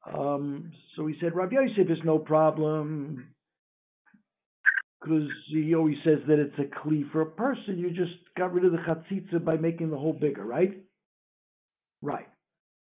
Um, 0.07 0.73
so 0.97 1.07
he 1.07 1.15
said, 1.21 1.35
Rabbi 1.35 1.55
Yosef 1.55 1.91
is 1.91 1.99
no 2.05 2.19
problem 2.19 3.27
because 5.01 5.29
he 5.49 5.75
always 5.75 5.97
says 6.05 6.19
that 6.29 6.39
it's 6.39 6.59
a 6.59 6.89
kli 6.89 7.11
for 7.11 7.23
a 7.23 7.27
person. 7.27 7.79
You 7.79 7.91
just 7.91 8.13
got 8.37 8.53
rid 8.53 8.65
of 8.65 8.73
the 8.73 8.79
chatzitza 8.79 9.45
by 9.45 9.57
making 9.57 9.91
the 9.91 9.97
hole 9.97 10.13
bigger, 10.13 10.45
right? 10.45 10.83
Right. 12.01 12.29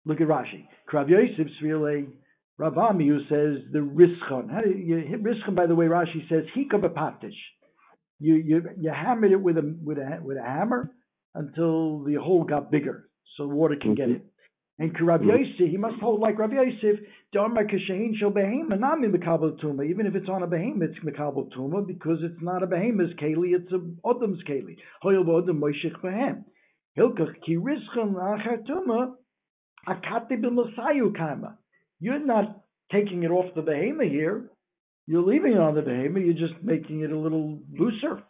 Look 0.06 0.22
at 0.22 0.28
Rashi. 0.28 0.66
Krav 0.92 1.10
Yosef 1.10 1.48
Svile 1.62 2.08
Rav 2.58 2.78
Ami 2.78 3.08
who 3.08 3.20
says 3.30 3.64
the 3.72 3.80
rischon. 3.80 4.50
How 4.52 4.62
do 4.62 4.70
you? 4.70 5.04
By 5.52 5.68
the 5.68 5.76
way, 5.76 5.86
Rashi 5.86 6.28
says 6.28 6.46
hika 6.56 6.82
bepatish. 6.82 7.36
You 8.20 8.36
you 8.36 8.64
you 8.80 8.92
hammered 8.92 9.32
it 9.32 9.42
with 9.42 9.58
a 9.58 9.78
with 9.84 10.00
a 10.00 10.20
with 10.24 10.38
a 10.38 10.44
hammer 10.44 10.92
until 11.36 12.04
the 12.04 12.16
hole 12.16 12.44
got 12.44 12.72
bigger, 12.72 13.10
so 13.36 13.48
water 13.48 13.76
can 13.80 13.92
mm-hmm. 13.92 13.96
get 13.96 14.10
in. 14.10 14.22
And 14.80 14.96
Rabbi 15.00 15.24
Yosef, 15.26 15.72
he 15.72 15.78
must 15.78 16.00
hold 16.00 16.20
like 16.20 16.38
Rabbi 16.38 16.54
Yosef, 16.54 17.00
even 17.34 17.58
if 20.06 20.16
it's 20.16 20.30
on 20.30 20.44
a 20.44 20.48
behemoth, 20.48 20.90
it's 20.92 21.00
mekabel 21.04 21.50
tuma 21.52 21.86
because 21.86 22.20
it's 22.22 22.42
not 22.44 22.62
a 22.62 22.68
behemoth's 22.68 23.14
keli, 23.14 23.56
it's 23.56 23.72
a 23.72 23.80
odam's 24.06 24.44
keli. 24.44 24.78
Hoyel 25.04 25.26
odam 25.26 25.60
moishich 25.60 26.00
behem. 26.04 26.44
Hilkach 26.96 27.42
ki 27.44 27.56
rischon 27.58 28.14
achar 28.14 28.64
tuma 28.68 29.16
akate 29.88 30.40
b'masayu 30.40 31.16
kama. 31.18 31.58
You're 32.00 32.26
not 32.26 32.62
taking 32.92 33.24
it 33.24 33.32
off 33.32 33.54
the 33.56 33.62
behemoth 33.62 34.10
here. 34.10 34.50
You're 35.08 35.24
leaving 35.24 35.54
it 35.54 35.60
on 35.60 35.76
the 35.76 35.82
behemoth. 35.82 36.24
You're 36.24 36.34
just 36.34 36.62
making 36.64 37.02
it 37.02 37.12
a 37.12 37.18
little 37.18 37.60
looser. 37.72 38.24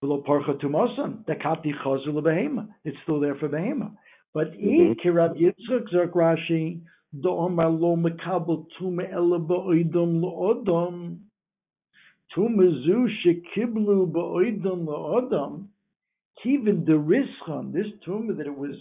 Below 0.00 0.22
parcha 0.26 0.54
tumasan, 0.54 1.24
dakati 1.26 1.72
chazul 1.84 2.22
behemoth. 2.22 2.68
It's 2.84 2.96
still 3.02 3.20
there 3.20 3.34
for 3.36 3.48
behemoth. 3.48 3.92
But 4.32 4.52
mm-hmm. 4.52 4.92
Kirab 5.06 5.36
Yitzchak 5.36 5.90
Zak 5.92 6.14
Rashi, 6.14 6.80
the 7.12 7.28
Omar 7.28 7.68
lo 7.68 7.96
mekabel 7.96 8.66
tume 8.80 9.12
ele 9.12 9.40
ba'oidom 9.40 10.20
lo'odom, 10.22 11.18
tume 12.36 12.84
zu 12.84 13.08
shekiblu 13.24 14.10
ba'oidom 14.10 14.86
lo'odom, 14.86 15.66
Kivin 16.44 16.86
the 16.86 16.92
rischon, 16.92 17.72
this 17.72 17.86
tumor 18.04 18.34
that 18.34 18.46
it 18.46 18.56
was 18.56 18.74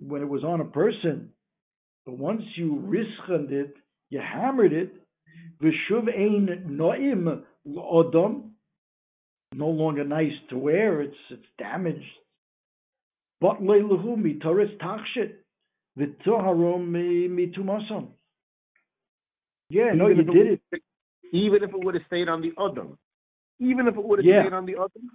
when 0.00 0.22
it 0.22 0.28
was 0.28 0.42
on 0.42 0.60
a 0.60 0.64
person, 0.64 1.30
but 2.04 2.18
once 2.18 2.42
you 2.56 2.82
rischoned 2.86 3.52
it, 3.52 3.74
you 4.10 4.20
hammered 4.20 4.72
it, 4.72 4.92
v'shuv 5.62 6.08
ein 6.08 6.66
noim 6.68 7.42
odom, 7.66 8.50
no 9.54 9.68
longer 9.68 10.04
nice 10.04 10.32
to 10.50 10.58
wear, 10.58 11.02
it's 11.02 11.16
it's 11.30 11.46
damaged. 11.58 12.02
But 13.40 13.62
leilahu 13.62 14.16
mitoris 14.16 14.76
takshit, 14.78 15.34
v'toharom 15.98 16.90
mitumasom. 16.90 18.08
Yeah, 19.68 19.92
no, 19.94 20.08
you 20.08 20.22
did 20.22 20.60
it. 20.72 20.82
Even 21.32 21.62
if 21.62 21.70
it 21.70 21.84
would 21.84 21.94
have 21.94 22.04
stayed 22.06 22.28
on 22.28 22.42
the 22.42 22.50
odom. 22.58 22.98
Even 23.58 23.88
if 23.88 23.96
it 23.96 24.04
would 24.04 24.18
have 24.18 24.26
Yeah. 24.26 24.42
stayed 24.42 24.52
on 24.52 24.66
the 24.66 24.74
odom. 24.74 25.08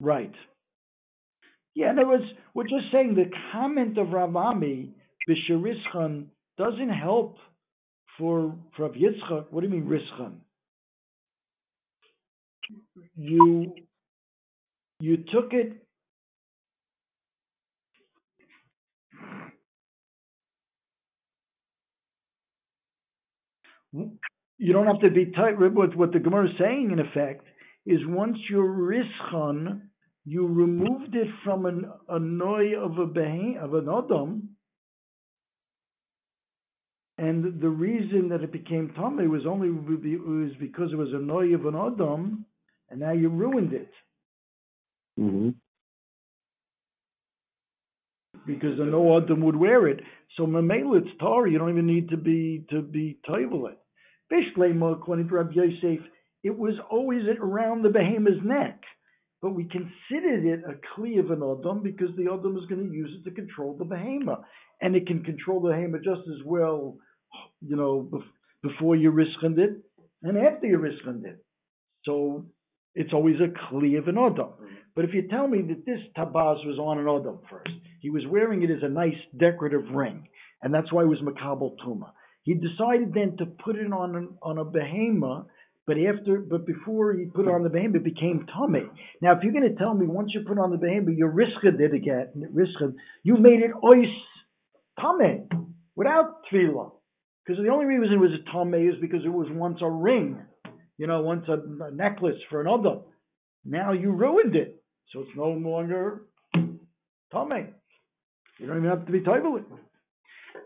Right. 0.00 0.34
Yeah, 1.74 1.90
in 1.90 1.98
other 1.98 2.08
words, 2.08 2.24
we're 2.54 2.68
just 2.68 2.92
saying 2.92 3.14
the 3.16 3.30
comment 3.50 3.98
of 3.98 4.12
Rav 4.12 4.36
Ami, 4.36 4.94
B'Sherischan, 5.28 6.26
doesn't 6.58 6.90
help 6.90 7.36
for, 8.18 8.54
for 8.76 8.88
Rav 8.88 8.92
Yitzchak. 8.92 9.46
What 9.50 9.62
do 9.62 9.66
you 9.66 9.72
mean, 9.72 9.86
Rischan? 9.86 10.34
You, 13.16 13.74
you 15.00 15.16
took 15.32 15.52
it, 15.52 15.84
you 23.92 24.72
don't 24.72 24.86
have 24.86 25.00
to 25.00 25.10
be 25.10 25.26
tight. 25.26 25.58
What, 25.58 25.96
what 25.96 26.12
the 26.12 26.18
Gemara 26.18 26.48
is 26.48 26.54
saying, 26.58 26.90
in 26.92 26.98
effect, 26.98 27.44
is 27.86 28.00
once 28.06 28.38
you're 28.48 28.64
Rischan, 28.66 29.82
you 30.24 30.46
removed 30.46 31.14
it 31.14 31.28
from 31.44 31.66
an 31.66 31.84
annoy 32.08 32.74
of 32.78 32.98
a 32.98 33.06
behem, 33.06 33.62
of 33.62 33.74
an 33.74 33.88
adam, 33.88 34.53
and 37.18 37.60
the 37.60 37.68
reason 37.68 38.28
that 38.30 38.42
it 38.42 38.52
became 38.52 38.92
tummy 38.96 39.28
was 39.28 39.46
only 39.46 39.70
was 39.70 40.50
because 40.58 40.92
it 40.92 40.96
was 40.96 41.12
a 41.12 41.18
noy 41.18 41.54
of 41.54 41.66
an 41.66 41.74
adam, 41.76 42.44
and 42.90 43.00
now 43.00 43.12
you 43.12 43.28
ruined 43.28 43.72
it 43.72 43.90
Mm-hmm. 45.18 45.50
because 48.46 48.76
the 48.78 48.84
no 48.84 49.16
adam 49.16 49.42
would 49.42 49.56
wear 49.56 49.86
it. 49.86 50.00
So 50.36 50.46
mamela 50.46 50.98
it's 50.98 51.18
tar. 51.20 51.46
You 51.46 51.58
don't 51.58 51.70
even 51.70 51.86
need 51.86 52.10
to 52.10 52.16
be 52.16 52.64
to 52.70 52.82
be 52.82 53.18
toivel 53.28 53.70
it. 53.70 53.78
Bishlema, 54.32 54.94
according 54.94 55.28
to 55.28 55.34
Rabbi 55.34 55.52
Yosef, 55.54 56.00
it 56.42 56.56
was 56.56 56.74
always 56.90 57.22
around 57.40 57.82
the 57.82 57.90
behemoth's 57.90 58.44
neck. 58.44 58.80
But 59.40 59.54
we 59.54 59.64
considered 59.64 60.46
it 60.46 60.60
a 60.64 61.00
kli 61.00 61.20
of 61.20 61.30
an 61.30 61.42
adam 61.42 61.82
because 61.82 62.08
the 62.16 62.32
adam 62.32 62.56
is 62.56 62.66
going 62.68 62.88
to 62.88 62.94
use 62.94 63.10
it 63.18 63.28
to 63.28 63.34
control 63.34 63.76
the 63.78 63.84
behemoth, 63.84 64.40
and 64.80 64.96
it 64.96 65.06
can 65.06 65.22
control 65.22 65.60
the 65.60 65.70
behemoth 65.70 66.02
just 66.02 66.22
as 66.28 66.44
well, 66.44 66.96
you 67.60 67.76
know, 67.76 68.08
bef- 68.10 68.22
before 68.62 68.96
you 68.96 69.10
risked 69.10 69.42
it 69.42 69.82
and 70.22 70.38
after 70.38 70.66
you 70.66 70.78
risked 70.78 71.06
it. 71.24 71.44
So 72.04 72.46
it's 72.94 73.12
always 73.12 73.36
a 73.40 73.48
kli 73.48 73.98
of 73.98 74.08
an 74.08 74.18
adam. 74.18 74.50
But 74.94 75.04
if 75.04 75.14
you 75.14 75.28
tell 75.28 75.48
me 75.48 75.62
that 75.62 75.84
this 75.84 76.00
tabaz 76.16 76.64
was 76.64 76.78
on 76.78 76.98
an 76.98 77.08
adam 77.08 77.40
first, 77.50 77.74
he 78.00 78.10
was 78.10 78.22
wearing 78.28 78.62
it 78.62 78.70
as 78.70 78.82
a 78.82 78.88
nice 78.88 79.18
decorative 79.36 79.90
ring, 79.90 80.28
and 80.62 80.72
that's 80.72 80.92
why 80.92 81.02
it 81.02 81.06
was 81.06 81.18
makabel 81.20 81.76
tuma. 81.84 82.12
He 82.42 82.54
decided 82.54 83.12
then 83.14 83.36
to 83.38 83.46
put 83.46 83.76
it 83.76 83.92
on 83.92 84.14
an, 84.14 84.28
on 84.42 84.58
a 84.58 84.64
behema, 84.64 85.46
but 85.86 85.96
after, 85.98 86.38
but 86.38 86.66
before 86.66 87.14
he 87.14 87.24
put 87.24 87.46
it 87.46 87.50
on 87.50 87.62
the 87.62 87.70
behema, 87.70 87.96
it 87.96 88.04
became 88.04 88.46
tummy. 88.56 88.84
Now, 89.20 89.32
if 89.36 89.42
you're 89.42 89.52
going 89.52 89.68
to 89.68 89.76
tell 89.76 89.94
me 89.94 90.06
once 90.06 90.32
you 90.34 90.42
put 90.46 90.58
on 90.58 90.70
the 90.70 90.76
behema, 90.76 91.16
you 91.16 91.26
risked 91.26 91.64
it 91.64 91.94
again, 91.94 92.28
risked, 92.52 92.82
you 93.22 93.36
made 93.36 93.60
it 93.60 93.72
ois 93.82 94.12
tummy 95.00 95.42
without 95.96 96.44
tefillah, 96.52 96.92
because 97.44 97.62
the 97.62 97.70
only 97.70 97.86
reason 97.86 98.14
it 98.14 98.18
was 98.18 98.30
a 98.32 98.52
tummy 98.52 98.84
is 98.84 98.94
because 99.00 99.24
it 99.24 99.32
was 99.32 99.48
once 99.50 99.78
a 99.82 99.90
ring, 99.90 100.38
you 100.96 101.06
know, 101.06 101.20
once 101.20 101.44
a, 101.48 101.84
a 101.84 101.90
necklace 101.90 102.38
for 102.48 102.60
an 102.60 102.68
adam. 102.68 103.00
Now 103.64 103.92
you 103.92 104.12
ruined 104.12 104.56
it, 104.56 104.82
so 105.12 105.20
it's 105.20 105.36
no 105.36 105.48
longer 105.48 106.22
tummy. 107.32 107.66
You 108.58 108.66
don't 108.66 108.78
even 108.78 108.90
have 108.90 109.06
to 109.06 109.12
be 109.12 109.20
toivel 109.20 109.62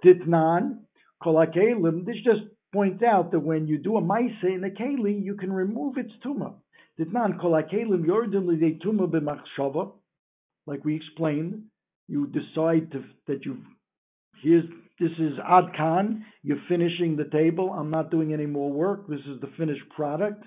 Ditnan, 0.04 0.80
kolakelim. 1.22 2.04
This 2.04 2.16
just 2.16 2.42
points 2.72 3.02
out 3.02 3.32
that 3.32 3.40
when 3.40 3.66
you 3.66 3.78
do 3.78 3.96
a 3.96 4.02
maisa 4.02 4.44
in 4.44 4.62
a 4.64 4.70
keli, 4.70 5.22
you 5.22 5.34
can 5.34 5.52
remove 5.52 5.96
its 5.96 6.12
tuma. 6.24 6.54
Ditnan 7.00 7.40
kolakelim 7.40 8.04
yordim 8.04 8.44
lidei 8.44 8.80
tuma 8.80 9.08
b'machshava. 9.08 9.92
Like 10.66 10.84
we 10.84 10.96
explained, 10.96 11.62
you 12.08 12.26
decide 12.26 12.92
to, 12.92 13.04
that 13.26 13.44
you've 13.44 13.64
here's 14.42 14.64
this 15.00 15.12
is 15.18 15.38
adkan. 15.38 16.22
You're 16.42 16.62
finishing 16.68 17.16
the 17.16 17.24
table. 17.24 17.70
I'm 17.70 17.90
not 17.90 18.11
doing 18.11 18.32
any 18.32 18.46
more 18.46 18.72
work. 18.72 19.08
This 19.08 19.20
is 19.20 19.40
the 19.40 19.50
finished 19.56 19.88
product. 19.94 20.44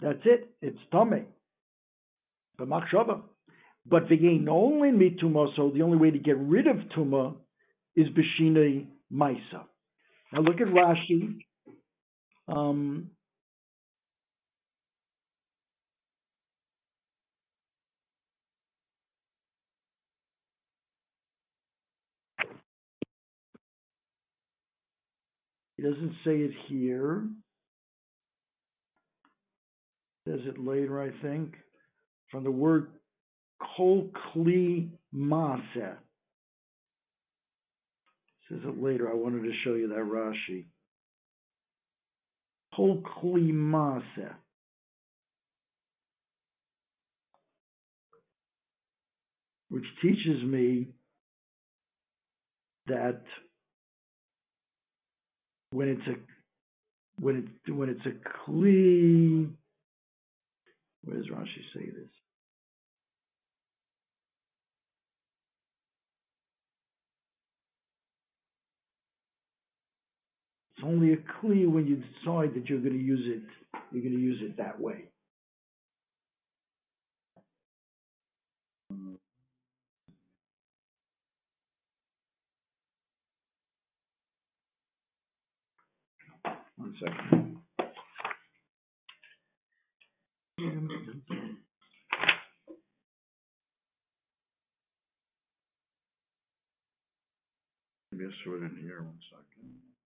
That's 0.00 0.20
it. 0.24 0.50
It's 0.62 0.78
tummy. 0.92 1.24
B'machshava. 2.60 3.22
But 3.86 4.08
v'yein 4.08 4.48
only 4.48 4.90
mituma, 4.90 5.54
so 5.56 5.70
the 5.74 5.82
only 5.82 5.98
way 5.98 6.10
to 6.10 6.18
get 6.18 6.38
rid 6.38 6.66
of 6.66 6.76
tuma 6.96 7.34
is 7.96 8.06
b'shinei 8.08 8.86
maisa. 9.12 9.64
Now 10.32 10.42
look 10.42 10.60
at 10.60 10.68
Rashi. 10.68 11.38
Um, 12.48 13.10
he 25.80 25.88
doesn't 25.88 26.12
say 26.24 26.36
it 26.36 26.50
here. 26.68 27.24
Says 30.28 30.40
it 30.44 30.58
later, 30.58 31.00
I 31.00 31.10
think, 31.22 31.54
from 32.30 32.44
the 32.44 32.50
word 32.50 32.88
kol 33.76 34.10
kli 34.34 34.90
maseh. 35.14 35.96
Says 38.48 38.60
it 38.62 38.82
later. 38.82 39.10
I 39.10 39.14
wanted 39.14 39.42
to 39.44 39.52
show 39.64 39.74
you 39.74 39.88
that 39.88 39.96
Rashi. 39.96 40.66
Kol 42.76 43.02
kli 43.02 43.50
maseh. 43.50 44.34
Which 49.70 49.86
teaches 50.02 50.42
me 50.44 50.88
that 52.86 53.22
when 55.72 55.88
it's 55.88 56.06
a 56.08 56.14
when 57.20 57.36
it 57.66 57.72
when 57.72 57.88
it's 57.88 58.06
a 58.06 58.50
kli 58.50 59.50
where 61.04 61.16
does 61.16 61.26
Rashi 61.28 61.62
say 61.74 61.86
this? 61.86 62.10
It's 70.76 70.84
only 70.84 71.12
a 71.12 71.16
kli 71.16 71.68
when 71.68 71.86
you 71.86 71.96
decide 71.96 72.54
that 72.54 72.68
you're 72.68 72.80
going 72.80 72.98
to 72.98 73.02
use 73.02 73.22
it. 73.24 73.42
You're 73.92 74.02
going 74.02 74.14
to 74.14 74.20
use 74.20 74.40
it 74.42 74.56
that 74.58 74.80
way. 74.80 75.04
One 86.90 86.98
second. 86.98 87.56
Saw 98.44 98.54
it 98.54 98.62
in 98.62 98.78
here. 98.80 99.02
One 99.02 99.18
second. 99.28 99.99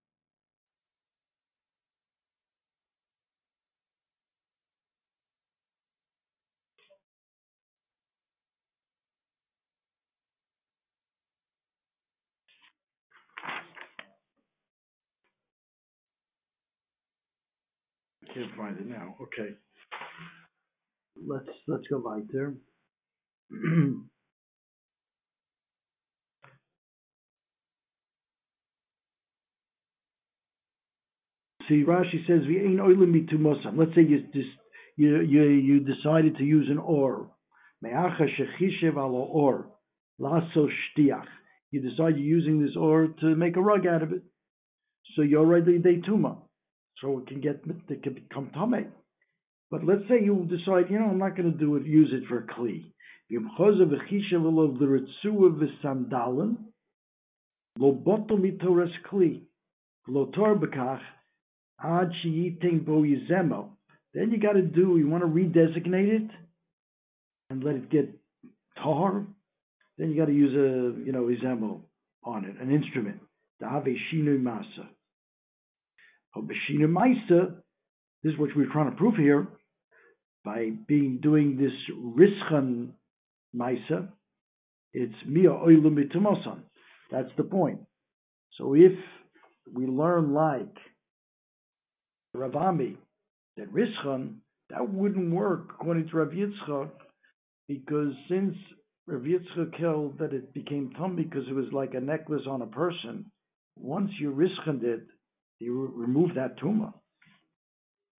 Can't 18.34 18.54
find 18.56 18.76
it 18.78 18.86
now. 18.86 19.14
Okay. 19.22 19.50
Let's 21.26 21.48
let's 21.68 21.84
go 21.88 21.98
weiter. 22.04 22.54
See, 31.68 31.82
Rashi 31.84 32.26
says, 32.26 32.42
we 32.46 32.58
ain't 32.60 32.78
"V'ein 32.78 32.96
oilim 32.96 33.12
mitumosam." 33.14 33.78
Let's 33.78 33.94
say 33.94 34.02
you 34.02 34.24
just 34.34 34.48
you 34.96 35.20
you 35.22 35.42
you 35.44 35.80
decided 35.80 36.36
to 36.38 36.44
use 36.44 36.68
an 36.68 36.78
or. 36.78 37.30
Me'acha 37.82 38.26
shechishev 38.36 38.96
alo 38.96 39.24
or, 39.32 39.68
laso 40.18 40.68
shtiach. 40.68 41.26
You 41.70 41.80
decide 41.80 42.16
you're 42.16 42.38
using 42.38 42.64
this 42.64 42.76
ore 42.76 43.08
to 43.20 43.34
make 43.34 43.56
a 43.56 43.60
rug 43.62 43.86
out 43.86 44.02
of 44.02 44.12
it. 44.12 44.22
So 45.14 45.22
you're 45.22 45.40
already 45.40 45.78
day 45.78 46.00
tuma. 46.00 46.43
So 47.00 47.18
it 47.18 47.26
can 47.26 47.40
get, 47.40 47.62
it 47.88 48.02
can 48.02 48.14
become 48.14 48.50
tame. 48.54 48.92
But 49.70 49.84
let's 49.84 50.02
say 50.08 50.22
you 50.22 50.46
decide, 50.48 50.90
you 50.90 50.98
know, 50.98 51.06
I'm 51.06 51.18
not 51.18 51.36
going 51.36 51.50
to 51.50 51.58
do 51.58 51.76
it, 51.76 51.86
use 51.86 52.12
it 52.12 52.28
for 52.28 52.42
kli. 52.42 52.92
Lo 57.76 57.92
boto 57.92 58.36
mitoras 58.38 58.92
kli. 59.10 59.42
Lo 60.06 60.26
tor 60.26 60.54
bekach, 60.56 61.00
ad 61.82 62.12
sheyiting 62.24 62.84
bo 62.84 63.02
yizemo. 63.02 63.70
Then 64.12 64.30
you 64.30 64.38
got 64.38 64.52
to 64.52 64.62
do, 64.62 64.96
you 64.96 65.08
want 65.08 65.24
to 65.24 65.28
redesignate 65.28 66.24
it 66.24 66.30
and 67.50 67.64
let 67.64 67.74
it 67.74 67.90
get 67.90 68.14
tar. 68.80 69.26
Then 69.98 70.10
you 70.10 70.16
got 70.16 70.26
to 70.26 70.32
use 70.32 70.54
a, 70.54 71.04
you 71.04 71.12
know, 71.12 71.24
izemo 71.24 71.80
on 72.22 72.44
it, 72.44 72.60
an 72.60 72.70
instrument. 72.72 73.20
A 73.60 73.66
shinu 73.66 74.40
masa. 74.42 74.86
Maisa, 76.36 77.54
this 78.22 78.32
is 78.32 78.38
what 78.38 78.50
we're 78.56 78.72
trying 78.72 78.90
to 78.90 78.96
prove 78.96 79.16
here, 79.16 79.48
by 80.44 80.70
being 80.86 81.18
doing 81.22 81.56
this 81.56 81.72
rischan 81.96 82.90
maisa, 83.56 84.08
it's 84.92 85.14
mia 85.26 85.50
oilum 85.50 85.96
mitumosan. 85.96 86.60
That's 87.10 87.30
the 87.36 87.44
point. 87.44 87.80
So 88.58 88.74
if 88.74 88.92
we 89.72 89.86
learn 89.86 90.32
like 90.32 90.76
Rav 92.34 92.54
Ami 92.56 92.96
that 93.56 93.72
rischan, 93.72 94.36
that 94.70 94.92
wouldn't 94.92 95.32
work 95.32 95.70
according 95.74 96.08
to 96.08 96.16
Rav 96.16 96.28
Yitzchak, 96.28 96.90
because 97.68 98.12
since 98.28 98.54
Rav 99.06 99.22
Yitzchak 99.22 99.78
held 99.78 100.18
that 100.18 100.32
it 100.32 100.52
became 100.52 100.90
tum 100.96 101.16
because 101.16 101.44
it 101.48 101.54
was 101.54 101.72
like 101.72 101.94
a 101.94 102.00
necklace 102.00 102.46
on 102.48 102.62
a 102.62 102.66
person, 102.66 103.30
once 103.76 104.10
you 104.18 104.32
rischaned 104.32 104.82
it, 104.82 105.06
you 105.64 105.92
remove 105.94 106.34
that 106.34 106.58
tumor. 106.58 106.92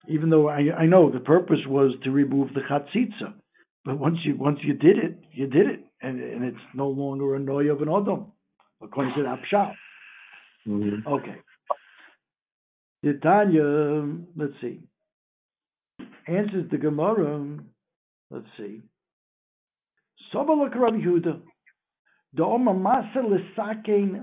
Even 0.07 0.29
though 0.29 0.49
I, 0.49 0.61
I 0.77 0.85
know 0.85 1.11
the 1.11 1.19
purpose 1.19 1.59
was 1.67 1.91
to 2.03 2.11
remove 2.11 2.49
the 2.53 2.61
chatzitza, 2.61 3.33
but 3.85 3.97
once 3.97 4.17
you 4.23 4.35
once 4.35 4.59
you 4.61 4.73
did 4.73 4.97
it, 4.97 5.19
you 5.31 5.47
did 5.47 5.67
it, 5.67 5.79
and 6.01 6.19
and 6.19 6.43
it's 6.43 6.65
no 6.73 6.87
longer 6.89 7.35
a 7.35 7.39
noy 7.39 7.71
of 7.71 7.81
an 7.81 7.87
odom, 7.87 8.27
according 8.81 9.13
to 9.15 9.23
that 9.23 9.39
pshat. 9.51 9.73
Mm-hmm. 10.67 11.07
Okay. 11.07 11.37
The 13.03 13.13
Tanya, 13.21 13.67
let's 14.35 14.59
see, 14.61 14.79
answers 16.27 16.69
the 16.71 16.77
Gemara. 16.77 17.59
Let's 18.31 18.47
see. 18.57 18.81
Sobalak 20.33 20.75
Rabbi 20.75 20.97
Huda, 20.97 21.39
Da'oma 22.35 22.73
masa 22.75 23.21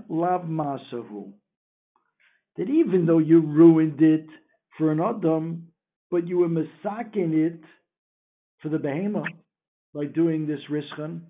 lav 0.08 0.42
masahu. 0.42 1.32
That 2.57 2.69
even 2.69 3.07
though 3.07 3.19
you 3.19 3.41
ruined 3.41 4.01
it 4.03 4.27
for 4.77 4.93
an 4.93 5.01
Adam, 5.01 5.69
but 6.11 6.29
you 6.29 6.38
were 6.38 6.49
masaking 6.49 7.33
it 7.33 7.61
for 8.61 8.69
the 8.69 8.79
behemoth 8.79 9.25
by 9.95 10.05
doing 10.05 10.47
this 10.47 10.61
rischan. 10.71 11.21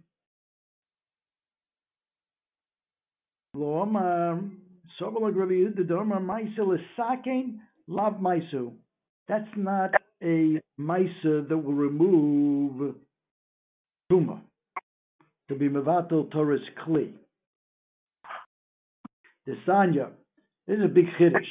That's 9.28 9.56
not 9.56 9.90
a 10.22 10.60
maisa 10.80 11.48
that 11.48 11.56
will 11.56 11.74
remove 11.74 12.94
tuma 14.10 14.40
to 15.48 15.54
be 15.54 15.68
mevatel 15.68 16.30
Torah's 16.30 16.60
kli. 16.84 17.12
The 19.46 19.56
sanya, 19.66 20.10
this 20.66 20.78
is 20.78 20.84
a 20.84 20.88
big 20.88 21.06
chiddush. 21.18 21.48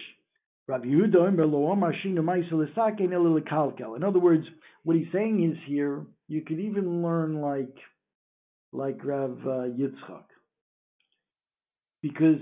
In 3.95 4.03
other 4.03 4.19
words, 4.19 4.45
what 4.83 4.95
he's 4.95 5.11
saying 5.11 5.51
is 5.51 5.57
here, 5.67 6.05
you 6.27 6.41
could 6.41 6.59
even 6.59 7.03
learn 7.03 7.41
like 7.41 7.75
like 8.71 9.03
Rav 9.03 9.37
uh, 9.45 9.67
Yitzchak. 9.67 10.23
Because 12.01 12.39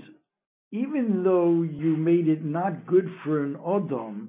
even 0.70 1.24
though 1.24 1.62
you 1.62 1.96
made 1.96 2.28
it 2.28 2.44
not 2.44 2.86
good 2.86 3.08
for 3.24 3.42
an 3.44 3.56
Odom, 3.56 4.28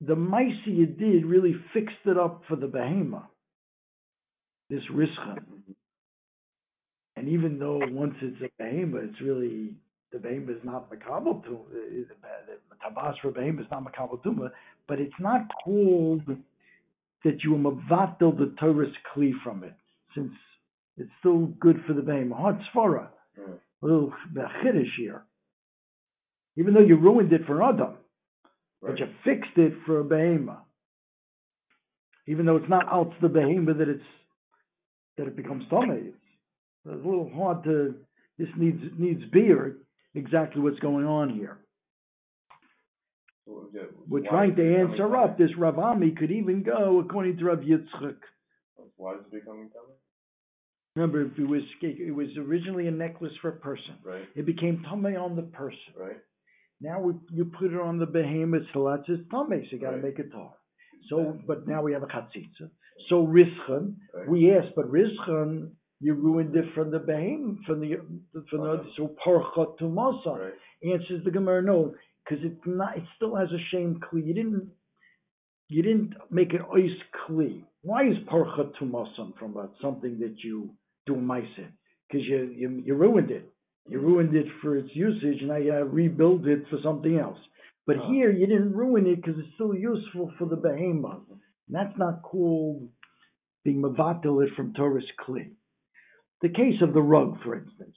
the 0.00 0.16
Maisi 0.16 0.66
you 0.66 0.86
did 0.86 1.24
really 1.24 1.54
fixed 1.72 1.94
it 2.06 2.18
up 2.18 2.42
for 2.48 2.56
the 2.56 2.66
Behema, 2.66 3.22
this 4.68 4.82
Rischan. 4.92 5.44
And 7.14 7.28
even 7.28 7.58
though 7.60 7.80
once 7.88 8.16
it's 8.20 8.42
a 8.42 8.62
Behema, 8.62 9.08
it's 9.08 9.20
really 9.20 9.76
the 10.12 10.18
behem 10.18 10.48
is 10.50 10.62
not 10.62 10.90
makabel 10.90 11.42
to 11.44 11.58
the 11.72 12.76
tabas 12.84 13.14
for 13.20 13.32
behem 13.32 13.58
is 13.58 13.66
not 13.70 13.84
makabel 13.84 14.22
tuma, 14.22 14.50
but 14.86 15.00
it's 15.00 15.14
not 15.18 15.42
called 15.64 16.22
that 17.24 17.42
you 17.42 17.52
mavatel 17.52 18.36
the 18.36 18.54
Torah's 18.60 18.92
kli 19.14 19.32
from 19.42 19.64
it, 19.64 19.74
since 20.14 20.32
it's 20.98 21.10
still 21.20 21.46
good 21.60 21.82
for 21.86 21.94
the 21.94 22.02
behem. 22.02 22.32
Hot 22.32 22.58
svara, 22.74 23.08
mm. 23.38 23.58
a 23.82 23.86
little 23.86 24.12
chiddush 24.36 24.94
here. 24.98 25.22
Even 26.56 26.74
though 26.74 26.80
you 26.80 26.96
ruined 26.96 27.32
it 27.32 27.46
for 27.46 27.62
Adam, 27.62 27.94
right. 28.82 28.90
but 28.90 28.98
you 28.98 29.06
fixed 29.24 29.56
it 29.56 29.72
for 29.86 30.00
a. 30.00 30.56
Even 32.28 32.46
though 32.46 32.56
it's 32.56 32.68
not 32.68 32.86
out 32.92 33.12
the 33.22 33.28
behema 33.28 33.76
that 33.78 33.88
it's 33.88 34.02
that 35.16 35.26
it 35.26 35.36
becomes 35.36 35.64
tummy. 35.70 36.08
It's, 36.08 36.16
it's 36.84 37.04
a 37.04 37.08
little 37.08 37.30
hard 37.34 37.64
to. 37.64 37.94
This 38.38 38.48
needs 38.56 38.82
needs 38.98 39.22
beard 39.30 39.81
exactly 40.14 40.60
what's 40.60 40.78
going 40.80 41.06
on 41.06 41.30
here. 41.30 41.58
We're 44.08 44.28
trying 44.28 44.56
to 44.56 44.76
answer 44.76 45.16
up. 45.16 45.38
This 45.38 45.50
Rav 45.58 45.78
Ami 45.78 46.12
could 46.12 46.30
even 46.30 46.62
go 46.62 47.00
according 47.00 47.38
to 47.38 47.44
Rav 47.44 47.58
Yitzchak. 47.58 48.16
Why 48.96 49.14
is 49.14 49.20
it 49.20 49.32
becoming 49.32 49.70
tummy? 49.70 49.94
Remember, 50.94 51.22
it 51.22 51.48
was 51.48 51.62
it 51.80 52.14
was 52.14 52.28
originally 52.38 52.86
a 52.86 52.90
necklace 52.90 53.32
for 53.40 53.48
a 53.48 53.56
person. 53.56 53.96
Right. 54.04 54.24
It 54.36 54.46
became 54.46 54.84
tummy 54.88 55.16
on 55.16 55.36
the 55.36 55.42
person. 55.42 55.78
Right. 55.96 56.18
Now 56.80 57.00
we, 57.00 57.14
you 57.30 57.46
put 57.46 57.72
it 57.72 57.80
on 57.80 57.98
the 57.98 58.06
behemoth, 58.06 58.64
so 58.74 58.90
that's 58.90 59.08
his 59.08 59.26
tummy. 59.30 59.66
So 59.70 59.76
you 59.76 59.80
got 59.80 59.90
to 59.90 59.96
right. 59.96 60.04
make 60.04 60.18
it 60.18 60.30
tall. 60.30 60.56
So, 61.08 61.38
but 61.46 61.66
now 61.66 61.82
we 61.82 61.92
have 61.92 62.02
a 62.02 62.06
chatzitza. 62.06 62.70
So 63.08 63.26
rischon, 63.26 63.94
right. 64.14 64.28
we 64.28 64.54
asked, 64.54 64.74
but 64.76 64.90
rischon 64.90 65.70
you 66.02 66.14
ruined 66.14 66.54
it 66.56 66.64
from 66.74 66.90
the 66.90 66.98
behem, 66.98 67.58
from 67.64 67.80
the 67.80 67.96
from 68.50 68.60
the 68.60 68.84
so 68.96 69.14
parchat 69.24 69.78
to 69.78 69.84
masa. 69.84 70.26
Right. 70.26 70.52
Answers 70.92 71.24
the 71.24 71.30
Gemara, 71.30 71.62
no, 71.62 71.94
because 72.24 72.44
it's 72.44 72.60
not. 72.66 72.96
It 72.96 73.04
still 73.16 73.36
has 73.36 73.48
a 73.52 73.62
shame 73.70 74.00
kli. 74.02 74.26
You 74.26 74.34
didn't 74.34 74.70
you 75.68 75.82
didn't 75.82 76.14
make 76.30 76.52
an 76.54 76.64
ois 76.74 76.96
kli. 77.14 77.62
Why 77.82 78.08
is 78.08 78.16
parchat 78.28 78.76
to 78.80 78.84
masa 78.84 79.38
from 79.38 79.56
uh, 79.56 79.66
something 79.80 80.18
that 80.18 80.34
you 80.42 80.70
do 81.06 81.14
meisin? 81.14 81.70
Because 82.10 82.26
you, 82.26 82.52
you 82.56 82.82
you 82.84 82.94
ruined 82.94 83.30
it. 83.30 83.48
You 83.88 84.00
ruined 84.00 84.34
it 84.34 84.46
for 84.60 84.76
its 84.76 84.90
usage, 84.94 85.38
and 85.38 85.48
now 85.48 85.56
you 85.56 85.72
rebuild 85.84 86.48
it 86.48 86.64
for 86.68 86.78
something 86.82 87.16
else. 87.16 87.38
But 87.86 87.96
oh. 87.98 88.10
here 88.10 88.32
you 88.32 88.46
didn't 88.46 88.74
ruin 88.74 89.06
it 89.06 89.16
because 89.16 89.38
it's 89.38 89.54
still 89.54 89.74
useful 89.74 90.32
for 90.36 90.48
the 90.48 90.56
behemoth. 90.56 91.28
And 91.30 91.76
that's 91.76 91.96
not 91.96 92.22
called 92.22 92.88
being 93.64 93.82
mavatil 93.82 94.44
it 94.44 94.52
from 94.56 94.74
Torah's 94.74 95.04
kli. 95.24 95.50
The 96.42 96.48
case 96.48 96.82
of 96.82 96.92
the 96.92 97.02
rug, 97.02 97.38
for 97.42 97.54
instance. 97.54 97.96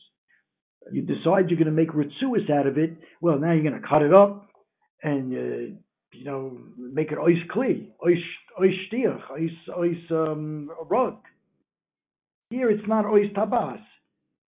You 0.91 1.01
decide 1.01 1.49
you're 1.49 1.57
going 1.57 1.65
to 1.65 1.71
make 1.71 1.89
ritzuis 1.89 2.49
out 2.51 2.67
of 2.67 2.77
it. 2.77 2.91
Well, 3.19 3.39
now 3.39 3.53
you're 3.53 3.63
going 3.63 3.81
to 3.81 3.87
cut 3.87 4.03
it 4.03 4.13
up 4.13 4.47
and 5.01 5.33
uh, 5.33 5.75
you 6.13 6.25
know 6.25 6.57
make 6.77 7.11
it 7.11 7.17
ois 7.17 7.41
kli, 7.53 7.87
ois 8.05 8.21
ois 8.61 8.73
shtiach, 8.87 9.21
ois 9.31 9.51
ois 9.77 10.11
um, 10.11 10.69
rug. 10.87 11.17
Here 12.51 12.69
it's 12.69 12.87
not 12.87 13.05
ois 13.05 13.33
tabas 13.33 13.79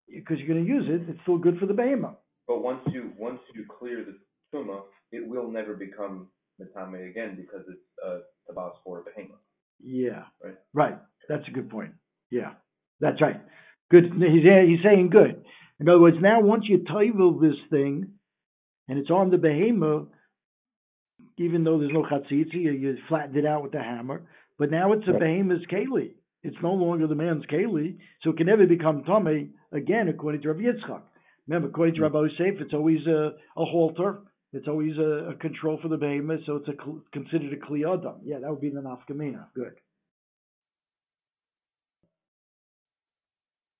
because 0.07 0.37
you're 0.39 0.47
going 0.47 0.63
to 0.63 0.69
use 0.69 0.85
it. 0.87 1.09
It's 1.09 1.19
still 1.23 1.37
good 1.37 1.57
for 1.59 1.65
the 1.65 1.73
behemoth. 1.73 2.15
But 2.47 2.61
once 2.61 2.81
you 2.91 3.11
once 3.17 3.39
you 3.55 3.65
clear 3.79 4.05
the 4.05 4.17
tuma, 4.55 4.81
it 5.11 5.27
will 5.27 5.49
never 5.49 5.73
become 5.73 6.27
metame 6.61 7.09
again 7.09 7.35
because 7.35 7.65
it's 7.67 7.81
uh, 8.05 8.19
tabas 8.49 8.73
for 8.83 8.99
a 8.99 9.03
behemoth. 9.03 9.39
Yeah. 9.83 10.23
Right. 10.43 10.57
Right. 10.73 10.97
That's 11.29 11.47
a 11.47 11.51
good 11.51 11.69
point. 11.69 11.93
Yeah. 12.31 12.53
That's 12.99 13.21
right. 13.21 13.39
Good. 13.89 14.05
He's, 14.13 14.43
he's 14.43 14.83
saying 14.83 15.09
good. 15.11 15.43
In 15.79 15.87
other 15.87 15.99
words, 15.99 16.17
now 16.19 16.41
once 16.41 16.65
you 16.67 16.79
toivel 16.79 17.39
this 17.39 17.57
thing, 17.69 18.09
and 18.87 18.97
it's 18.97 19.11
on 19.11 19.29
the 19.29 19.37
behemoth, 19.37 20.07
even 21.37 21.63
though 21.63 21.79
there's 21.79 21.93
no 21.93 22.03
chatzitzi, 22.03 22.53
you, 22.53 22.71
you 22.71 22.97
flattened 23.07 23.37
it 23.37 23.45
out 23.45 23.63
with 23.63 23.71
the 23.71 23.81
hammer, 23.81 24.23
but 24.57 24.71
now 24.71 24.93
it's 24.93 25.07
a 25.07 25.11
right. 25.11 25.19
behemoth's 25.19 25.65
keli. 25.71 26.11
It's 26.43 26.57
no 26.63 26.73
longer 26.73 27.07
the 27.07 27.15
man's 27.15 27.45
keli, 27.45 27.97
so 28.23 28.31
it 28.31 28.37
can 28.37 28.47
never 28.47 28.65
become 28.65 29.03
tummy 29.03 29.49
again, 29.71 30.07
according 30.07 30.41
to 30.41 30.49
Rabbi 30.49 30.61
Yitzchak. 30.61 31.01
Remember, 31.47 31.67
according 31.69 31.95
to 31.95 31.99
hmm. 31.99 32.03
Rabbi 32.03 32.27
Yosef, 32.27 32.61
it's 32.61 32.73
always 32.73 33.05
a, 33.07 33.31
a 33.57 33.65
halter. 33.65 34.19
It's 34.53 34.67
always 34.67 34.97
a, 34.97 35.31
a, 35.31 35.35
control 35.35 35.77
for 35.81 35.89
the 35.89 35.97
behemoth, 35.97 36.41
so 36.45 36.55
it's 36.55 36.69
a, 36.69 36.73
considered 37.11 37.53
a 37.53 37.57
kli 37.57 37.81
adam. 37.81 38.21
Yeah, 38.23 38.39
that 38.39 38.49
would 38.49 38.61
be 38.61 38.69
the 38.69 38.81
nafkamina. 38.81 39.47
Good. 39.53 39.73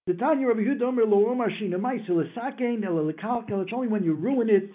The 0.08 0.14
Tanya 0.14 0.48
Rabbi 0.48 0.62
Yehuda 0.62 0.84
Omer 0.84 1.06
Lo 1.06 1.30
Omar 1.30 1.50
Shina 1.50 1.76
Maisa 1.76 2.12
L'Sakein 2.12 2.82
Ela 2.82 3.02
L'Kalkel. 3.02 3.62
It's 3.62 3.74
only 3.74 3.90
when 3.90 4.06
you 4.06 4.14
ruin 4.14 4.50
it 4.50 4.70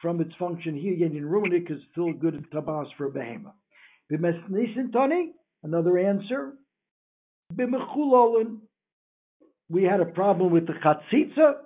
from 0.00 0.22
its 0.22 0.34
function. 0.38 0.74
Here 0.74 0.94
again, 0.94 1.12
you 1.12 1.26
ruin 1.26 1.52
it 1.52 1.60
because 1.60 1.82
it's 1.82 1.92
still 1.92 2.14
good 2.14 2.46
tabas 2.50 2.86
for 2.96 3.04
a 3.04 3.10
behemoth. 3.10 3.52
B'mesnisin 4.10 4.90
Tani, 4.90 5.32
another 5.64 5.98
answer. 5.98 6.54
B'mechulolin, 7.54 8.60
we 9.68 9.82
had 9.82 10.00
a 10.00 10.06
problem 10.06 10.50
with 10.50 10.66
the 10.66 10.72
chatzitza. 10.72 11.56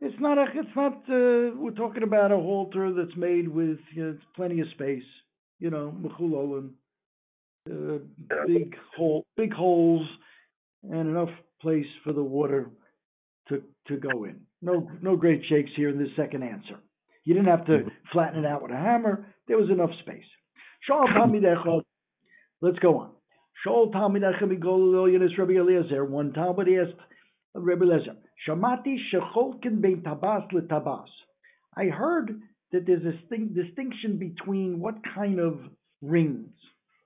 It's 0.00 0.18
not 0.18 0.38
a, 0.38 0.46
it's 0.54 0.74
not, 0.74 0.94
uh, 1.10 1.54
we're 1.58 1.76
talking 1.76 2.04
about 2.04 2.32
a 2.32 2.36
halter 2.36 2.90
that's 2.94 3.14
made 3.18 3.46
with 3.46 3.76
you 3.92 4.02
know, 4.02 4.18
plenty 4.34 4.60
of 4.60 4.68
space, 4.72 5.04
you 5.58 5.68
know, 5.68 5.94
mechulolin, 6.00 6.70
uh, 7.70 7.98
big 8.46 8.74
hole, 8.96 9.26
big 9.36 9.52
holes, 9.52 10.08
and 10.84 11.10
enough 11.10 11.28
place 11.60 11.86
for 12.04 12.12
the 12.12 12.22
water 12.22 12.70
to, 13.48 13.62
to 13.88 13.96
go 13.96 14.24
in. 14.24 14.40
No, 14.62 14.90
no 15.02 15.16
great 15.16 15.42
shakes 15.48 15.70
here 15.76 15.88
in 15.88 15.98
this 15.98 16.14
second 16.16 16.42
answer. 16.42 16.78
You 17.24 17.34
didn't 17.34 17.48
have 17.48 17.66
to 17.66 17.72
mm-hmm. 17.72 17.88
flatten 18.12 18.44
it 18.44 18.46
out 18.46 18.62
with 18.62 18.72
a 18.72 18.76
hammer. 18.76 19.26
There 19.48 19.58
was 19.58 19.70
enough 19.70 19.90
space. 20.02 20.24
Let's 22.62 22.78
go 22.78 22.98
on. 22.98 23.10
Shol 23.66 23.92
Talmid 23.92 24.22
Echem 24.22 25.38
Rabbi 25.38 25.52
Eliezer. 25.52 26.04
One 26.04 26.32
Talmud 26.32 26.68
asked 26.68 26.98
Rabbi 27.54 27.84
Eliezer, 27.84 28.16
Shamati 28.48 28.96
Shecholkin 29.12 29.80
Bein 29.80 30.02
Tabas 30.02 30.50
LeTabas. 30.52 31.08
I 31.76 31.86
heard 31.86 32.40
that 32.72 32.86
there's 32.86 33.04
a 33.04 33.36
distinction 33.54 34.18
between 34.18 34.80
what 34.80 34.94
kind 35.14 35.40
of 35.40 35.60
rings, 36.00 36.50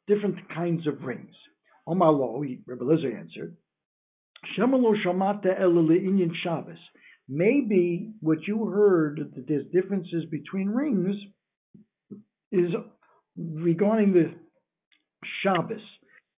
different 0.07 0.37
kinds 0.55 0.87
of 0.87 1.03
rings. 1.03 1.35
Omar 1.87 2.13
Lo, 2.13 2.45
Rabbi 2.67 2.85
Eliezer 2.85 3.17
answered, 3.17 3.57
Maybe 7.29 8.13
what 8.21 8.39
you 8.47 8.67
heard 8.67 9.33
that 9.35 9.49
there's 9.49 9.67
differences 9.73 10.25
between 10.31 10.69
rings 10.69 11.17
is 12.53 12.71
regarding 13.37 14.13
the 14.13 14.35
Shabbos 15.43 15.81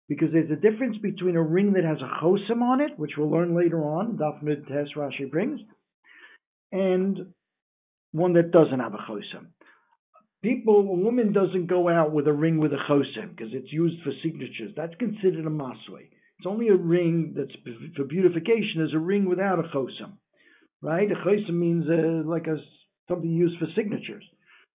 because 0.08 0.30
there's 0.32 0.52
a 0.52 0.56
difference 0.56 0.98
between 1.00 1.36
a 1.36 1.41
ring 1.41 1.74
that 1.74 1.84
has 1.84 1.98
a 2.02 2.24
chosim 2.24 2.62
on 2.62 2.82
it, 2.82 2.98
which 2.98 3.13
we'll 3.18 3.32
learn 3.32 3.56
later 3.56 3.84
on, 3.84 4.18
Daf 4.18 4.41
Mid 4.44 4.68
Tes 4.68 4.94
Rashi 4.96 5.30
brings, 5.30 5.60
and 6.72 7.34
one 8.12 8.34
that 8.34 8.52
doesn't 8.52 8.80
have 8.80 8.94
a 8.94 8.98
chosim. 8.98 9.48
People, 10.44 10.80
a 10.82 10.84
woman 10.84 11.34
doesn't 11.34 11.65
go 11.65 11.89
out 11.89 12.12
with 12.12 12.28
a 12.28 12.34
ring 12.34 12.60
with 12.60 12.72
a 12.72 12.78
chosim 12.88 13.36
because 13.36 13.52
it's 13.52 13.74
used 13.74 14.04
for 14.04 14.12
signatures. 14.22 14.74
That's 14.78 14.94
considered 15.00 15.46
a 15.46 15.50
masway. 15.50 16.10
It's 16.39 16.48
only 16.48 16.67
a 16.67 16.76
ring 16.76 17.34
that's 17.36 17.56
for 17.95 18.04
beautification 18.04 18.82
is 18.82 18.93
a 18.93 19.00
ring 19.00 19.28
without 19.28 19.60
a 19.60 19.63
chosim, 19.63 20.17
right? 20.82 21.10
A 21.10 21.15
chosim 21.15 21.54
means 21.54 21.86
uh, 21.89 22.28
like 22.30 22.48
a 22.48 22.58
something 23.08 23.32
used 23.32 23.58
for 23.60 23.67
signatures. 23.76 24.24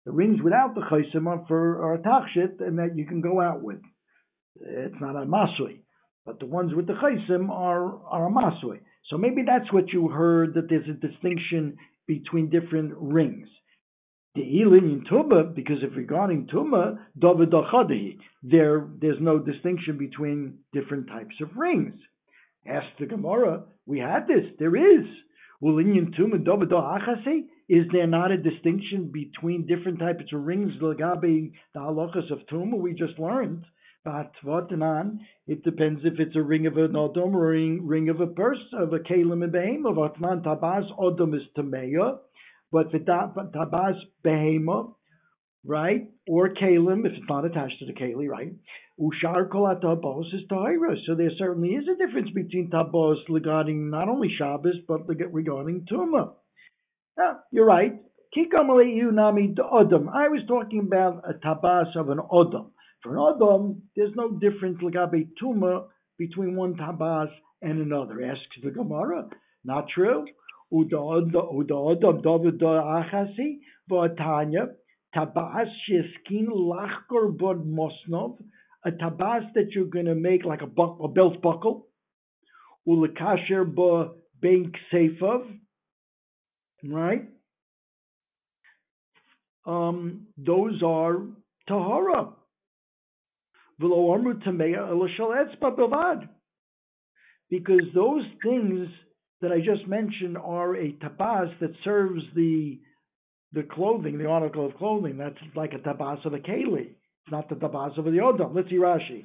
The 0.07 0.13
rings 0.13 0.41
without 0.43 0.75
the 0.75 0.83
chosim 0.83 1.27
are 1.27 1.45
for 1.49 1.83
are 1.83 1.95
a 1.95 1.99
tachshit 1.99 2.61
and 2.61 2.79
that 2.79 2.97
you 2.97 3.07
can 3.07 3.21
go 3.21 3.41
out 3.41 3.63
with. 3.63 3.81
It's 4.61 5.01
not 5.01 5.17
a 5.17 5.27
masui. 5.27 5.81
But 6.25 6.41
the 6.41 6.47
ones 6.47 6.75
with 6.75 6.87
the 6.87 6.95
chaysim 6.95 7.51
are, 7.51 8.03
are 8.07 8.29
a 8.29 8.31
masui. 8.31 8.81
So 9.11 9.17
maybe 9.17 9.43
that's 9.47 9.73
what 9.73 9.89
you 9.93 10.09
heard, 10.09 10.55
that 10.55 10.69
there's 10.69 10.89
a 10.89 10.93
distinction 10.93 11.77
between 12.07 12.51
different 12.51 12.93
rings. 12.97 13.49
In 14.35 15.05
Tuma, 15.11 15.55
because 15.55 15.79
if 15.83 15.97
regarding 15.97 16.47
Tuma, 16.47 16.99
there 18.43 18.89
there's 19.01 19.21
no 19.21 19.39
distinction 19.39 19.99
between 19.99 20.59
different 20.73 21.09
types 21.09 21.35
of 21.43 21.57
rings. 21.57 21.95
Ask 22.67 22.87
the 23.01 23.07
Gemara, 23.07 23.65
we 23.87 23.99
had 23.99 24.27
this, 24.29 24.45
there 24.59 24.77
is. 24.77 25.07
Ulin 25.63 26.15
Tuma 26.15 26.45
Achasi, 26.47 27.47
is 27.69 27.87
there 27.91 28.07
not 28.07 28.31
a 28.31 28.37
distinction 28.37 29.11
between 29.13 29.67
different 29.67 29.99
types 29.99 30.33
of 30.33 30.43
rings, 30.43 30.73
Lagabe 30.81 31.53
the 31.75 31.81
halachas 31.81 32.31
of 32.31 32.47
Tuma 32.47 32.79
we 32.79 32.95
just 32.95 33.19
learned? 33.19 33.65
But 34.05 34.33
Vatanan, 34.45 35.19
it 35.47 35.65
depends 35.65 36.01
if 36.05 36.21
it's 36.21 36.37
a 36.37 36.43
ring 36.43 36.67
of 36.67 36.77
an 36.77 36.93
Odom 36.93 37.35
or 37.35 37.49
a 37.49 37.51
ring, 37.51 37.87
ring 37.87 38.09
of 38.09 38.21
a 38.21 38.27
purse, 38.27 38.63
of 38.73 38.93
a 38.93 39.01
Kalim 39.01 39.43
and 39.43 39.53
Behema. 39.53 39.93
Vatman 39.93 40.43
Tabaz 40.45 40.85
Odom 40.99 41.35
is 41.35 41.43
Tameya, 41.57 42.19
but 42.71 42.93
the 42.93 42.99
Tabaz 42.99 43.95
Behema, 44.25 44.93
right? 45.65 46.09
Or 46.29 46.49
Kalim, 46.51 47.07
if 47.07 47.13
it's 47.13 47.29
not 47.29 47.45
attached 47.45 47.79
to 47.81 47.87
the 47.87 47.93
Kali, 47.93 48.29
right? 48.29 48.53
Ushar 49.01 49.49
Kolat 49.49 49.81
Tabos 49.81 50.27
is 50.35 50.43
Tahira. 50.51 50.97
So 51.07 51.15
there 51.15 51.31
certainly 51.39 51.71
is 51.71 51.87
a 51.89 51.97
difference 51.97 52.31
between 52.35 52.71
Tabos 52.71 53.19
regarding 53.29 53.91
not 53.91 54.09
only 54.09 54.29
Shabbos, 54.37 54.77
but 54.87 55.07
regarding 55.09 55.87
Tuma. 55.91 56.33
Now, 57.17 57.39
you're 57.53 57.67
right. 57.67 57.93
Kikamali 58.37 58.97
U 58.97 59.13
Nami 59.13 59.55
Odom. 59.59 60.09
I 60.13 60.29
was 60.29 60.43
talking 60.47 60.81
about 60.81 61.25
a 61.29 61.35
Tabas 61.35 61.97
of 61.97 62.11
an 62.11 62.19
Odom. 62.19 62.71
For 63.03 63.17
an 63.17 63.35
Adam, 63.37 63.83
there's 63.95 64.15
no 64.17 64.33
difference 64.33 64.79
legabe 64.83 65.29
tuma 65.41 65.87
between 66.19 66.57
one 66.57 66.75
tabas 66.75 67.29
and 67.63 67.81
another. 67.81 68.23
Asks 68.25 68.43
the 68.63 68.71
Gemara. 68.71 69.29
Not 69.65 69.87
true. 69.95 70.27
Uda 70.73 71.97
Adam 71.97 72.23
David 72.23 72.61
Achasi 72.61 73.59
V'atanya 73.91 74.69
Tabas 75.15 75.69
Sheskin 75.89 76.49
Lachkor 76.49 77.37
Bod 77.37 77.67
Mosnov 77.67 78.39
a 78.85 78.91
tabas 78.93 79.43
that 79.55 79.73
you're 79.73 79.87
going 79.87 80.07
to 80.07 80.15
make 80.15 80.45
like 80.45 80.63
a, 80.63 80.67
bu- 80.67 81.03
a 81.03 81.09
belt 81.09 81.43
buckle. 81.43 81.89
Ulakasher 82.87 83.75
Ba 83.75 84.13
Bank 84.41 84.75
Seifav. 84.93 85.59
Right? 86.85 87.29
Um, 89.67 90.29
those 90.37 90.83
are 90.83 91.19
Tahara. 91.67 92.31
Because 97.51 97.83
those 97.95 98.25
things 98.43 98.89
that 99.41 99.53
I 99.53 99.59
just 99.59 99.87
mentioned 99.87 100.37
are 100.37 100.75
a 100.77 100.93
tapas 100.93 101.59
that 101.61 101.73
serves 101.85 102.23
the 102.35 102.81
the 103.53 103.63
clothing, 103.63 104.19
the 104.19 104.27
article 104.27 104.67
of 104.67 104.77
clothing. 104.77 105.17
That's 105.17 105.39
like 105.55 105.73
a 105.73 105.79
tapas 105.79 106.25
of 106.27 106.35
a 106.35 106.39
keli. 106.39 106.91
Not 107.31 107.49
the 107.49 107.55
tapas 107.55 107.97
of 107.99 108.05
the 108.05 108.11
odom. 108.11 108.55
Let's 108.55 108.69
see 108.69 108.77
Rashi. 108.77 109.25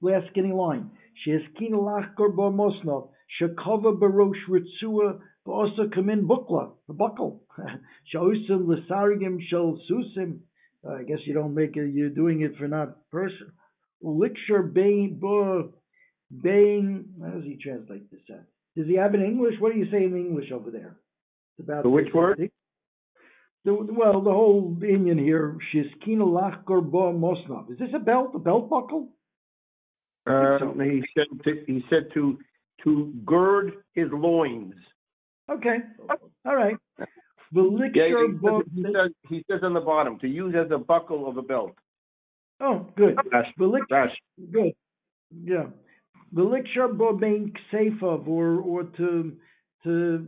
Last 0.00 0.26
skinny 0.30 0.52
line. 0.52 0.90
Sheeskin 1.26 1.72
lachkor 1.72 2.34
bo 2.34 2.52
mosnov. 2.52 3.08
Shekova 3.40 3.98
barosh 3.98 4.36
ritzua 4.48 5.20
also 5.46 5.88
come 5.92 6.10
in 6.10 6.26
bukla, 6.26 6.72
the 6.86 6.94
buckle. 6.94 7.42
Shausim 8.14 8.68
l'sarigim 8.68 9.38
shel 9.48 9.78
susim. 9.90 10.38
I 10.88 11.02
guess 11.04 11.18
you 11.24 11.34
don't 11.34 11.54
make 11.54 11.76
it, 11.76 11.92
you're 11.94 12.10
doing 12.10 12.42
it 12.42 12.56
for 12.58 12.68
not 12.68 13.08
person. 13.10 13.52
Licture 14.02 14.62
Bain, 14.62 15.20
Bain, 16.42 17.04
how 17.22 17.30
does 17.30 17.44
he 17.44 17.56
translate 17.56 18.10
this? 18.10 18.20
Does 18.76 18.86
he 18.86 18.96
have 18.96 19.14
it 19.14 19.20
in 19.20 19.26
English? 19.26 19.54
What 19.58 19.72
do 19.72 19.78
you 19.78 19.90
say 19.90 20.04
in 20.04 20.16
English 20.16 20.50
over 20.52 20.70
there? 20.70 20.96
It's 21.58 21.68
About 21.68 21.82
the 21.82 21.90
which 21.90 22.12
word? 22.14 22.50
The, 23.64 23.74
well, 23.74 24.20
the 24.20 24.30
whole 24.30 24.76
Indian 24.82 25.18
here, 25.18 25.56
Shiskina 25.72 26.24
Lachkor 26.24 26.82
Bo 26.82 27.12
Mosnov. 27.12 27.70
Is 27.70 27.78
this 27.78 27.90
a 27.94 27.98
belt, 27.98 28.32
a 28.34 28.38
belt 28.38 28.68
buckle? 28.68 29.08
Uh, 30.26 30.58
so. 30.58 30.74
He 30.82 31.02
said 31.14 31.26
to, 31.44 31.64
he 31.66 31.84
said 31.90 32.08
to 32.14 32.38
to 32.84 33.12
gird 33.24 33.72
his 33.94 34.08
loins. 34.12 34.74
Okay, 35.50 35.76
all 36.44 36.56
right. 36.56 36.76
The 37.52 37.90
yeah, 37.94 38.04
he, 38.06 38.80
he, 38.80 38.82
says, 38.82 39.10
he 39.28 39.44
says 39.50 39.60
on 39.62 39.74
the 39.74 39.80
bottom 39.80 40.18
to 40.20 40.26
use 40.26 40.54
as 40.58 40.70
a 40.70 40.78
buckle 40.78 41.28
of 41.28 41.36
a 41.36 41.42
belt. 41.42 41.72
Oh, 42.60 42.86
good. 42.96 43.16
Dash. 43.30 43.52
Dash. 43.90 44.10
Good. 44.50 44.72
Yeah. 45.44 45.64
The 46.32 46.42
lecture 46.42 46.88
being 46.88 47.52
of 48.02 48.28
or 48.28 48.60
or 48.60 48.84
to 48.84 49.36
to 49.84 50.26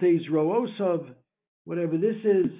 Bates 0.00 0.24
Roosov, 0.30 1.14
whatever 1.64 1.98
this 1.98 2.16
is, 2.24 2.50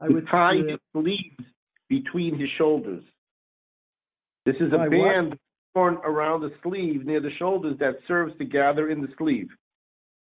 I 0.00 0.08
would 0.08 0.26
tie 0.30 0.56
his 0.56 0.78
sleeves 0.92 1.48
between 1.88 2.38
his 2.38 2.48
shoulders. 2.58 3.02
This 4.44 4.56
is 4.56 4.72
a 4.72 4.90
band 4.90 5.38
worn 5.74 5.96
around 6.04 6.42
the 6.42 6.50
sleeve 6.62 7.06
near 7.06 7.20
the 7.20 7.30
shoulders 7.38 7.76
that 7.80 7.94
serves 8.06 8.36
to 8.38 8.44
gather 8.44 8.90
in 8.90 9.00
the 9.00 9.08
sleeve. 9.16 9.48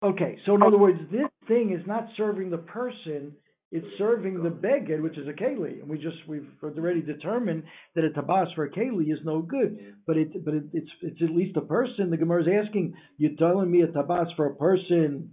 Okay, 0.03 0.39
so 0.45 0.55
in 0.55 0.63
other 0.63 0.79
words, 0.79 0.99
this 1.11 1.29
thing 1.47 1.73
is 1.73 1.87
not 1.87 2.09
serving 2.17 2.51
the 2.51 2.59
person; 2.59 3.33
it's 3.73 3.87
serving 3.97 4.43
the 4.43 4.51
beged, 4.51 5.01
which 5.03 5.17
is 5.17 5.27
a 5.27 5.33
keli, 5.33 5.81
and 5.81 5.89
we 5.89 5.97
just 5.97 6.19
we've 6.29 6.47
already 6.63 7.01
determined 7.01 7.65
that 7.95 8.05
a 8.05 8.11
tabas 8.11 8.55
for 8.55 8.65
a 8.65 8.71
keli 8.71 9.11
is 9.11 9.19
no 9.25 9.41
good. 9.41 9.95
But 10.07 10.19
it 10.19 10.45
but 10.45 10.53
it, 10.53 10.65
it's 10.75 10.91
it's 11.01 11.23
at 11.23 11.31
least 11.31 11.57
a 11.57 11.63
person. 11.63 12.11
The 12.11 12.19
Gemara 12.19 12.43
is 12.43 12.67
asking, 12.67 12.95
you're 13.17 13.37
telling 13.39 13.71
me 13.71 13.81
a 13.81 13.87
tabas 13.87 14.29
for 14.37 14.47
a 14.47 14.55
person, 14.55 15.33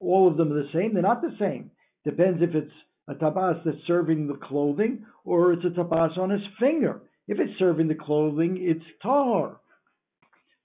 all 0.00 0.28
of 0.28 0.36
them 0.36 0.52
are 0.52 0.62
the 0.62 0.68
same? 0.74 0.94
They're 0.94 1.02
not 1.02 1.22
the 1.22 1.36
same. 1.38 1.70
Depends 2.04 2.42
if 2.42 2.56
it's 2.56 2.72
a 3.06 3.14
tabas 3.14 3.62
that's 3.64 3.76
serving 3.86 4.26
the 4.26 4.34
clothing 4.34 5.06
or 5.24 5.52
it's 5.52 5.64
a 5.64 5.70
tabas 5.70 6.18
on 6.18 6.30
his 6.30 6.42
finger. 6.58 7.02
If 7.28 7.38
it's 7.38 7.56
serving 7.60 7.86
the 7.86 7.94
clothing, 7.94 8.58
it's 8.60 8.84
tahar. 9.00 9.60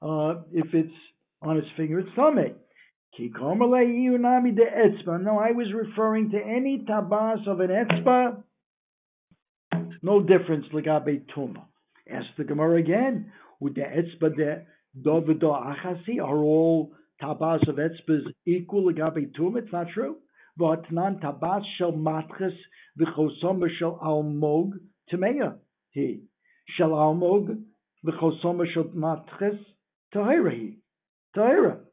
Uh, 0.02 0.42
if 0.52 0.74
it's 0.74 0.94
on 1.44 1.58
his 1.58 1.66
finger, 1.78 2.00
it's 2.00 2.16
tummy. 2.16 2.54
No, 3.18 3.26
I 5.40 5.52
was 5.52 5.74
referring 5.74 6.32
to 6.32 6.38
any 6.38 6.84
tabas 6.88 7.48
of 7.48 7.60
an 7.62 7.70
etzba. 7.70 8.44
No 10.02 10.22
difference 10.22 10.66
legabe 10.74 11.22
tuma. 11.36 11.64
Ask 12.10 12.28
the 12.38 12.44
Gemara 12.44 12.78
again. 12.78 13.32
With 13.60 13.76
the 13.76 13.82
etzba 13.82 14.36
de 14.36 14.66
dovido 15.02 15.54
achasi 15.54 16.22
are 16.22 16.38
all 16.38 16.94
tabas 17.22 17.68
of 17.70 17.76
etzbas 17.76 18.22
equal 18.46 18.92
legabe 18.92 19.32
tuma? 19.34 19.60
It's 19.60 19.72
not 19.72 19.88
true. 19.94 20.18
But 20.58 20.92
non 20.92 21.20
tabas 21.22 21.64
shel 21.78 21.94
matches 21.94 22.54
shel 23.00 24.00
almog 24.04 24.74
tmeya. 25.12 25.56
He 25.92 26.24
shel 26.78 26.90
almog 26.90 27.58
v'chosom 28.06 28.66
shel 28.74 28.90
matches 28.94 29.60
tahira 30.14 30.52
he 30.52 30.80
tahira 31.36 31.85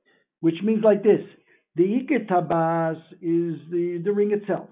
which 0.43 0.57
means 0.63 0.83
like 0.85 1.03
this: 1.03 1.23
the 1.77 1.85
ikir 1.85 2.29
tabas 2.29 2.99
is 3.23 3.59
the 3.71 4.03
the 4.05 4.13
ring 4.13 4.33
itself. 4.33 4.69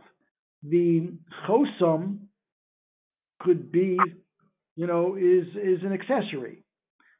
The 0.62 1.12
chosom 1.46 2.26
could 3.38 3.72
be, 3.72 3.96
you 4.76 4.86
know, 4.86 5.16
is 5.16 5.46
is 5.56 5.82
an 5.82 5.92
accessory, 5.92 6.64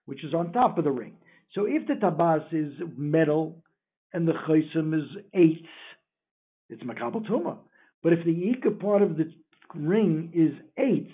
which 0.04 0.22
is 0.24 0.34
on 0.34 0.52
top 0.52 0.76
of 0.78 0.84
the 0.84 0.90
ring. 0.90 1.14
So 1.54 1.64
if 1.64 1.86
the 1.86 1.94
tabas 1.94 2.44
is 2.52 2.72
metal 2.96 3.62
and 4.12 4.26
the 4.26 4.34
chosom 4.46 4.94
is 4.98 5.08
eitz, 5.34 5.66
it's 6.68 6.82
makabel 6.82 7.24
tuma. 7.26 7.58
But 8.02 8.12
if 8.14 8.24
the 8.24 8.32
ikir 8.32 8.80
part 8.80 9.02
of 9.02 9.16
the 9.16 9.32
ring 9.76 10.32
is 10.34 10.52
eitz 10.76 11.12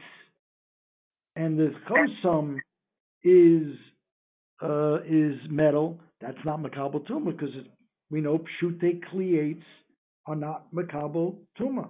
and 1.37 1.59
the 1.59 1.73
chosom 1.87 2.57
is 3.23 3.77
uh, 4.63 5.03
is 5.05 5.37
metal, 5.51 6.01
that's 6.21 6.39
not 6.45 6.61
makabel 6.61 7.07
tuma 7.07 7.37
because 7.37 7.55
we 8.11 8.21
know 8.21 8.39
pshute 8.39 9.01
kliates 9.13 9.63
are 10.27 10.37
not 10.37 10.73
makabel 10.75 11.37
tuma, 11.61 11.89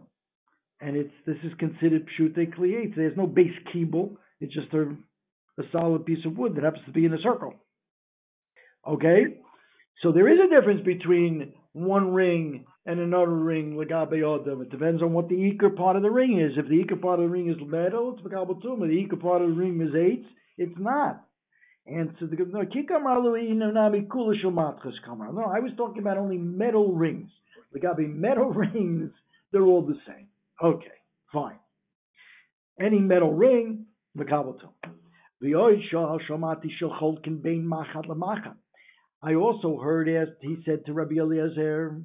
and 0.81 0.97
it's 0.97 1.13
this 1.27 1.37
is 1.45 1.53
considered 1.59 2.07
pshute 2.19 2.55
kliates. 2.57 2.97
There's 2.97 3.17
no 3.17 3.27
base 3.27 3.57
kibble; 3.73 4.17
it's 4.41 4.55
just 4.55 4.73
a, 4.75 4.95
a 5.59 5.65
solid 5.73 6.05
piece 6.07 6.25
of 6.25 6.37
wood 6.37 6.57
that 6.57 6.65
happens 6.65 6.85
to 6.87 6.93
be 6.93 7.05
in 7.05 7.15
a 7.15 7.23
circle. 7.23 7.55
Okay, 8.87 9.39
so 10.03 10.13
there 10.13 10.29
is 10.29 10.39
a 10.41 10.55
difference 10.55 10.85
between 10.85 11.53
one 11.73 12.13
ring 12.13 12.65
and 12.87 13.01
another 13.01 13.35
ring 13.35 13.75
legabe 13.75 14.21
odom. 14.21 14.63
It 14.63 14.71
depends 14.71 15.03
on 15.03 15.13
what 15.13 15.29
the 15.29 15.35
ikar 15.35 15.77
part 15.77 15.97
of 15.97 16.03
the 16.03 16.11
ring 16.11 16.41
is. 16.41 16.57
If 16.57 16.69
the 16.69 16.83
ikar 16.83 17.01
part 17.01 17.19
of 17.19 17.27
the 17.27 17.31
ring 17.31 17.51
is 17.51 17.57
metal, 17.67 18.17
it's 18.17 18.27
makabel 18.27 18.63
tuma. 18.63 18.89
The 18.89 19.07
ikar 19.07 19.21
part 19.21 19.43
of 19.43 19.49
the 19.49 19.55
ring 19.55 19.81
is 19.81 19.95
eight, 19.95 20.25
it's 20.57 20.79
not. 20.79 21.26
So 21.89 22.27
the 22.27 22.37
no, 22.37 22.63
no, 25.31 25.45
I 25.45 25.61
was 25.61 25.73
talking 25.77 25.99
about 25.99 26.17
only 26.19 26.39
metal 26.39 26.93
rings. 26.93 27.31
The 27.73 27.81
gabi 27.81 28.13
metal 28.13 28.51
rings, 28.51 29.11
they're 29.53 29.63
all 29.63 29.83
the 29.83 29.99
same. 30.07 30.27
Okay, 30.63 30.87
fine. 31.33 31.59
Any 32.81 32.99
metal 32.99 33.33
ring, 33.33 33.87
the 34.15 34.25
mekabotum. 34.25 34.71
I 39.23 39.35
also 39.35 39.79
heard 39.79 40.09
as 40.09 40.29
he 40.41 40.57
said 40.65 40.87
to 40.87 40.93
Rabbi 40.93 41.17
Eliezer 41.17 42.01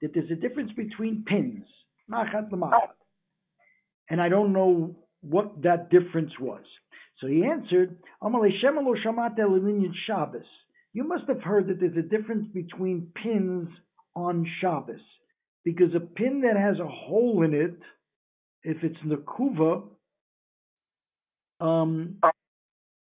that 0.00 0.10
there's 0.14 0.30
a 0.30 0.34
difference 0.34 0.72
between 0.72 1.24
pins, 1.26 1.64
machat 2.10 2.50
and 4.10 4.20
I 4.20 4.28
don't 4.28 4.52
know 4.52 4.96
what 5.22 5.62
that 5.62 5.90
difference 5.90 6.32
was. 6.40 6.64
So 7.22 7.28
he 7.28 7.44
answered, 7.44 7.96
You 10.92 11.04
must 11.04 11.28
have 11.28 11.40
heard 11.42 11.68
that 11.68 11.78
there's 11.80 11.96
a 11.96 12.02
difference 12.02 12.48
between 12.52 13.12
pins 13.14 13.68
on 14.16 14.44
Shabbos. 14.60 15.00
Because 15.64 15.94
a 15.94 16.00
pin 16.00 16.40
that 16.40 16.56
has 16.56 16.80
a 16.80 16.88
hole 16.88 17.44
in 17.44 17.54
it, 17.54 17.78
if 18.64 18.82
it's 18.82 18.98
Nakuva, 19.06 19.84
um, 21.60 22.16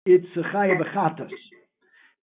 it's 0.04 0.26
a 0.37 0.40
chayav 0.54 1.30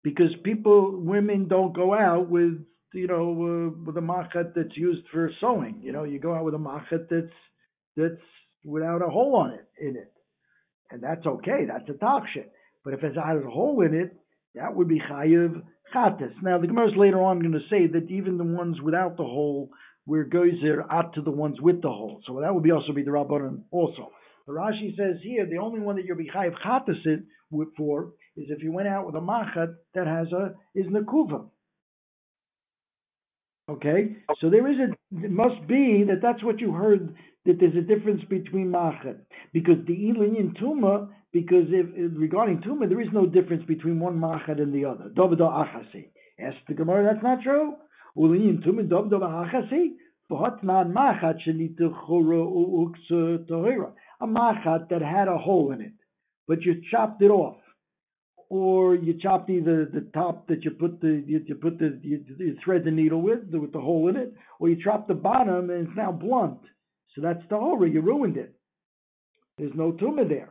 Because 0.02 0.34
people, 0.42 1.00
women 1.00 1.46
don't 1.46 1.72
go 1.76 1.94
out 1.94 2.28
with, 2.28 2.58
you 2.92 3.06
know, 3.06 3.30
uh, 3.30 3.84
with 3.84 3.96
a 3.96 4.00
machat 4.00 4.54
that's 4.56 4.76
used 4.76 5.06
for 5.12 5.30
sewing. 5.40 5.80
You 5.80 5.92
know, 5.92 6.02
you 6.02 6.18
go 6.18 6.34
out 6.34 6.44
with 6.44 6.54
a 6.54 6.58
machat 6.58 7.08
that's 7.08 7.32
that's 7.96 8.20
without 8.64 9.02
a 9.02 9.08
hole 9.08 9.36
on 9.36 9.52
it 9.52 9.68
in 9.80 9.96
it 9.96 10.13
and 10.90 11.02
that's 11.02 11.26
okay. 11.26 11.66
That's 11.66 11.88
a 11.88 11.92
takshet. 11.92 12.48
But 12.84 12.94
if 12.94 13.02
it 13.02 13.14
has 13.16 13.42
a 13.44 13.50
hole 13.50 13.80
in 13.80 13.94
it, 13.94 14.16
that 14.54 14.74
would 14.74 14.88
be 14.88 15.00
chayiv 15.00 15.62
chatas. 15.94 16.32
Now 16.42 16.58
the 16.58 16.66
Gemara 16.66 16.90
is 16.90 16.96
later 16.96 17.22
on 17.22 17.40
going 17.40 17.52
to 17.52 17.68
say 17.70 17.86
that 17.86 18.10
even 18.10 18.38
the 18.38 18.44
ones 18.44 18.80
without 18.80 19.16
the 19.16 19.24
hole, 19.24 19.70
we're 20.06 20.26
gozer 20.26 20.84
out 20.90 21.14
to 21.14 21.22
the 21.22 21.30
ones 21.30 21.60
with 21.60 21.82
the 21.82 21.88
hole. 21.88 22.20
So 22.26 22.40
that 22.40 22.54
would 22.54 22.62
be 22.62 22.72
also 22.72 22.92
be 22.92 23.02
the 23.02 23.10
rabbanon 23.10 23.62
also. 23.70 24.10
The 24.46 24.52
Rashi 24.52 24.94
says 24.96 25.16
here 25.22 25.46
the 25.46 25.58
only 25.58 25.80
one 25.80 25.96
that 25.96 26.04
you'll 26.04 26.18
be 26.18 26.30
chayiv 26.34 26.54
chatas 26.64 27.24
for 27.76 28.12
is 28.36 28.46
if 28.48 28.62
you 28.62 28.72
went 28.72 28.88
out 28.88 29.06
with 29.06 29.14
a 29.14 29.20
machat 29.20 29.74
that 29.94 30.06
has 30.06 30.26
a 30.32 30.54
is 30.74 30.86
nekuva. 30.86 31.46
Okay, 33.70 34.16
so 34.40 34.50
there 34.50 34.70
is 34.70 34.78
a. 34.78 35.24
It 35.24 35.30
must 35.30 35.66
be 35.66 36.04
that 36.08 36.20
that's 36.20 36.44
what 36.44 36.60
you 36.60 36.72
heard 36.72 37.14
that 37.46 37.58
there's 37.60 37.76
a 37.76 37.80
difference 37.80 38.22
between 38.28 38.70
machet 38.70 39.18
because 39.52 39.76
the 39.86 39.94
ilin 39.94 40.56
tuma 40.60 41.08
because 41.32 41.66
if, 41.68 41.86
regarding 42.16 42.58
tuma 42.58 42.88
there 42.88 43.00
is 43.00 43.08
no 43.12 43.26
difference 43.26 43.64
between 43.66 44.00
one 44.00 44.18
machet 44.18 44.60
and 44.60 44.72
the 44.74 44.84
other. 44.84 45.10
Dovda 45.14 45.40
achasi. 45.40 46.06
Ask 46.40 46.56
the 46.68 46.74
Gemara, 46.74 47.12
that's 47.12 47.22
not 47.22 47.42
true. 47.42 47.74
Ulin 48.16 48.64
tuma 48.64 48.88
dovda 48.88 49.20
achasi. 49.20 49.92
V'hotnan 50.30 50.92
machat 50.92 51.38
shenita 51.46 51.92
chora 52.06 52.44
uuksa 52.46 53.46
tohira. 53.46 53.92
A 54.20 54.26
machat 54.26 54.88
that 54.88 55.02
had 55.02 55.28
a 55.28 55.36
hole 55.36 55.72
in 55.72 55.80
it, 55.80 55.92
but 56.48 56.62
you 56.62 56.80
chopped 56.90 57.20
it 57.20 57.30
off 57.30 57.56
or 58.48 58.94
you 58.94 59.14
chopped 59.20 59.50
either 59.50 59.84
the 59.86 60.06
top 60.14 60.46
that 60.48 60.64
you 60.64 60.70
put 60.70 61.00
the 61.00 61.24
you, 61.26 61.42
you 61.46 61.54
put 61.56 61.78
the 61.78 61.98
you, 62.02 62.24
you, 62.38 62.56
thread 62.64 62.84
the 62.84 62.90
needle 62.90 63.20
with 63.20 63.40
with 63.50 63.72
the 63.72 63.80
hole 63.80 64.08
in 64.08 64.16
it, 64.16 64.32
or 64.58 64.68
you 64.68 64.76
chop 64.82 65.08
the 65.08 65.14
bottom 65.14 65.70
and 65.70 65.88
it's 65.88 65.96
now 65.96 66.12
blunt. 66.12 66.60
So 67.14 67.22
that's 67.22 67.42
the 67.48 67.56
horror. 67.56 67.86
You 67.86 68.00
ruined 68.00 68.36
it. 68.36 68.54
There's 69.58 69.74
no 69.74 69.92
tumah 69.92 70.28
there. 70.28 70.50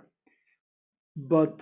But 1.15 1.57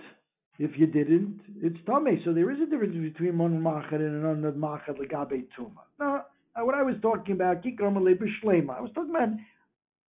if 0.58 0.70
you 0.78 0.86
didn't, 0.86 1.40
it's 1.60 1.78
tummy. 1.86 2.22
So 2.24 2.32
there 2.32 2.50
is 2.50 2.58
a 2.60 2.66
difference 2.66 2.94
between 2.94 3.38
one 3.38 3.60
machat 3.60 3.94
and 3.94 4.24
another 4.24 4.56
machat 4.56 4.98
legabe 4.98 5.44
tumah. 5.58 5.84
Now, 5.98 6.26
uh, 6.54 6.64
what 6.64 6.74
I 6.74 6.82
was 6.82 6.94
talking 7.02 7.34
about, 7.34 7.62
kikram 7.64 7.96
I 7.96 8.80
was 8.80 8.90
talking 8.94 9.10
about 9.10 9.28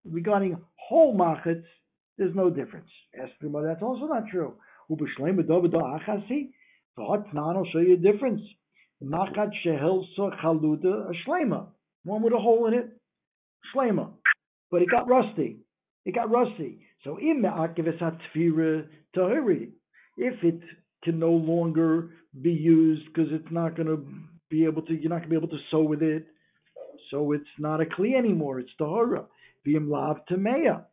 regarding 0.05 0.57
whole 0.75 1.15
machats. 1.17 1.63
There's 2.17 2.35
no 2.35 2.49
difference. 2.49 2.89
Esther, 3.15 3.49
that's 3.63 3.81
also 3.81 4.05
not 4.05 4.27
true. 4.29 4.53
Ubishlema 4.89 5.43
dovido 5.43 5.81
achasi. 5.81 6.49
Thought 6.95 7.33
now 7.33 7.55
I'll 7.55 7.65
show 7.71 7.79
you 7.79 7.93
a 7.93 7.97
difference. 7.97 8.41
Machat 9.01 9.51
shehelsa 9.65 10.41
chaluda 10.43 11.09
a 11.09 11.13
shlema. 11.29 11.67
One 12.03 12.21
with 12.21 12.33
a 12.33 12.37
hole 12.37 12.67
in 12.67 12.73
it. 12.73 12.97
Shlema 13.73 14.09
but 14.71 14.81
it 14.81 14.89
got 14.89 15.07
rusty. 15.07 15.57
It 16.05 16.15
got 16.15 16.31
rusty. 16.31 16.79
So 17.03 17.19
im 17.19 17.45
if 20.17 20.43
it 20.43 20.59
can 21.03 21.19
no 21.19 21.31
longer 21.31 22.09
be 22.41 22.51
used 22.51 23.05
because 23.07 23.31
it's 23.31 23.51
not 23.51 23.75
going 23.75 23.87
to 23.87 24.05
be 24.49 24.65
able 24.65 24.81
to, 24.83 24.93
you're 24.93 25.09
not 25.09 25.19
going 25.19 25.29
to 25.29 25.29
be 25.29 25.35
able 25.35 25.47
to 25.47 25.63
sew 25.69 25.81
with 25.81 26.01
it. 26.01 26.25
So 27.09 27.33
it's 27.33 27.43
not 27.59 27.81
a 27.81 27.85
kli 27.85 28.15
anymore. 28.15 28.59
It's 28.59 28.69
tahara. 28.77 29.25
V'im 29.67 29.89
lav 29.89 30.17
tameya. 30.29 30.83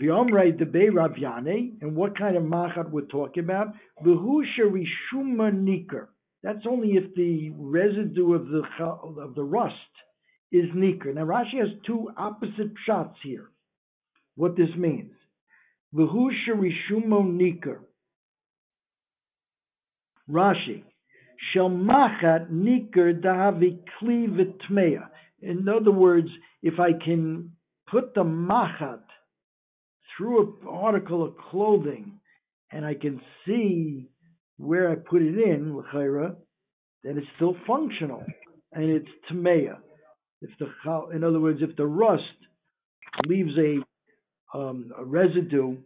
V'omrei 0.00 0.52
debei 0.58 0.90
ravyane. 0.90 1.80
And 1.80 1.96
what 1.96 2.18
kind 2.18 2.36
of 2.36 2.42
machat 2.42 2.90
we're 2.90 3.02
talking 3.02 3.44
about? 3.44 3.68
V'hu 4.04 4.42
sherishuma 4.58 5.52
niker. 5.54 6.10
That's 6.42 6.66
only 6.68 6.90
if 6.90 7.14
the 7.14 7.50
residue 7.56 8.34
of 8.34 8.48
the 8.48 8.62
of 8.84 9.34
the 9.34 9.42
rust 9.42 9.74
is 10.52 10.66
Niker. 10.74 11.12
Now 11.12 11.24
Rashi 11.24 11.58
has 11.60 11.68
two 11.86 12.10
opposite 12.16 12.72
shots 12.86 13.18
here. 13.22 13.50
What 14.36 14.56
this 14.56 14.70
means. 14.76 15.12
V'hu 15.94 16.30
sherishumo 16.46 17.32
Niker. 17.32 17.80
Rashi. 20.30 20.82
Shel 21.52 21.70
machat 21.70 22.50
Niker 22.50 23.14
dahavi 23.14 23.78
kli 24.00 24.28
v'tmeya. 24.28 25.08
In 25.40 25.68
other 25.68 25.92
words, 25.92 26.28
if 26.62 26.80
I 26.80 26.92
can 26.92 27.52
put 27.90 28.14
the 28.14 28.24
machat 28.24 29.00
through 30.16 30.58
an 30.62 30.68
article 30.68 31.24
of 31.24 31.36
clothing 31.50 32.20
and 32.72 32.84
I 32.84 32.94
can 32.94 33.20
see 33.46 34.08
where 34.56 34.90
I 34.90 34.96
put 34.96 35.22
it 35.22 35.38
in, 35.38 35.76
l'chayra, 35.76 36.34
then 37.04 37.18
it's 37.18 37.26
still 37.36 37.56
functional 37.66 38.24
and 38.72 38.84
it's 38.84 39.08
tmeya. 39.30 39.78
If 40.40 40.50
the 40.58 41.10
in 41.14 41.24
other 41.24 41.40
words, 41.40 41.60
if 41.62 41.76
the 41.76 41.86
rust 41.86 42.22
leaves 43.26 43.52
a, 43.58 44.56
um, 44.56 44.92
a 44.96 45.04
residue 45.04 45.76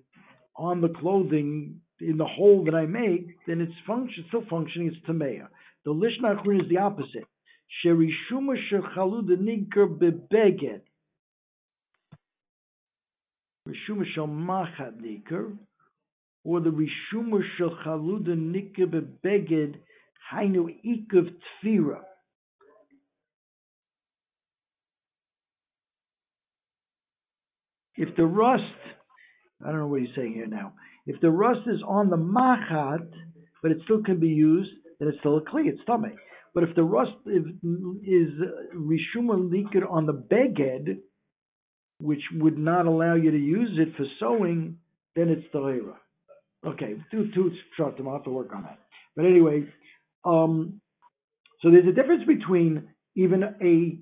on 0.57 0.81
the 0.81 0.89
clothing 0.89 1.81
in 2.01 2.19
the 2.19 2.27
hole 2.27 2.65
that 2.65 2.75
I 2.75 2.85
make, 2.85 3.29
then 3.47 3.61
it's 3.61 3.73
function 3.87 4.25
still 4.29 4.45
functioning. 4.51 4.89
It's 4.89 5.07
tameya. 5.09 5.49
The 5.85 5.93
Lishna 5.93 6.41
is 6.61 6.69
the 6.69 6.79
opposite. 6.79 7.25
Sherishuma 7.85 8.57
shechalu 8.71 9.27
the 9.27 9.37
niker 9.41 9.87
bebeged. 9.87 10.81
Rishuma 13.69 14.05
shel 14.15 14.27
machat 14.27 15.01
niker, 15.01 15.53
or 16.45 16.61
the 16.61 16.71
Rishuma 16.71 17.41
shel 17.57 17.71
niker 18.01 18.87
bebeged 18.87 19.77
hainu 20.33 20.69
ikav 20.85 21.33
tfira. 21.65 22.01
If 28.03 28.17
the 28.17 28.27
rust, 28.27 28.65
I 29.65 29.71
don't 29.71 29.79
know 29.79 29.87
what 29.87 30.01
he's 30.01 30.11
saying 30.17 30.33
here 30.35 30.49
now. 30.49 30.73
If 31.07 31.21
the 31.21 31.31
rust 31.31 31.61
is 31.69 31.81
on 31.87 32.11
the 32.11 32.17
machat, 32.17 33.09
but 33.63 33.71
it 33.71 33.79
still 33.85 34.03
can 34.03 34.19
be 34.19 34.27
used, 34.27 34.71
then 34.99 35.07
it's 35.07 35.19
still 35.21 35.37
a 35.37 35.41
kli, 35.41 35.69
it's 35.69 35.79
tummy. 35.87 36.09
But 36.53 36.65
if 36.65 36.75
the 36.75 36.83
rust 36.83 37.13
is, 37.27 37.45
is 38.03 38.31
rishuma 38.77 39.89
on 39.89 40.07
the 40.07 40.13
beged, 40.15 40.99
which 42.01 42.23
would 42.35 42.59
not 42.59 42.87
allow 42.87 43.15
you 43.15 43.31
to 43.31 43.39
use 43.39 43.79
it 43.79 43.95
for 43.97 44.05
sewing, 44.19 44.79
then 45.15 45.29
it's 45.29 45.47
the 45.53 45.95
Okay, 46.67 46.97
two 47.13 47.31
two 47.33 47.53
shots. 47.77 48.01
I'll 48.05 48.15
have 48.15 48.25
to 48.25 48.31
work 48.31 48.53
on 48.53 48.65
that. 48.65 48.81
But 49.15 49.27
anyway, 49.27 49.67
um, 50.25 50.81
so 51.61 51.71
there's 51.71 51.87
a 51.87 51.93
difference 51.93 52.25
between 52.27 52.89
even 53.15 53.45
a 53.45 53.99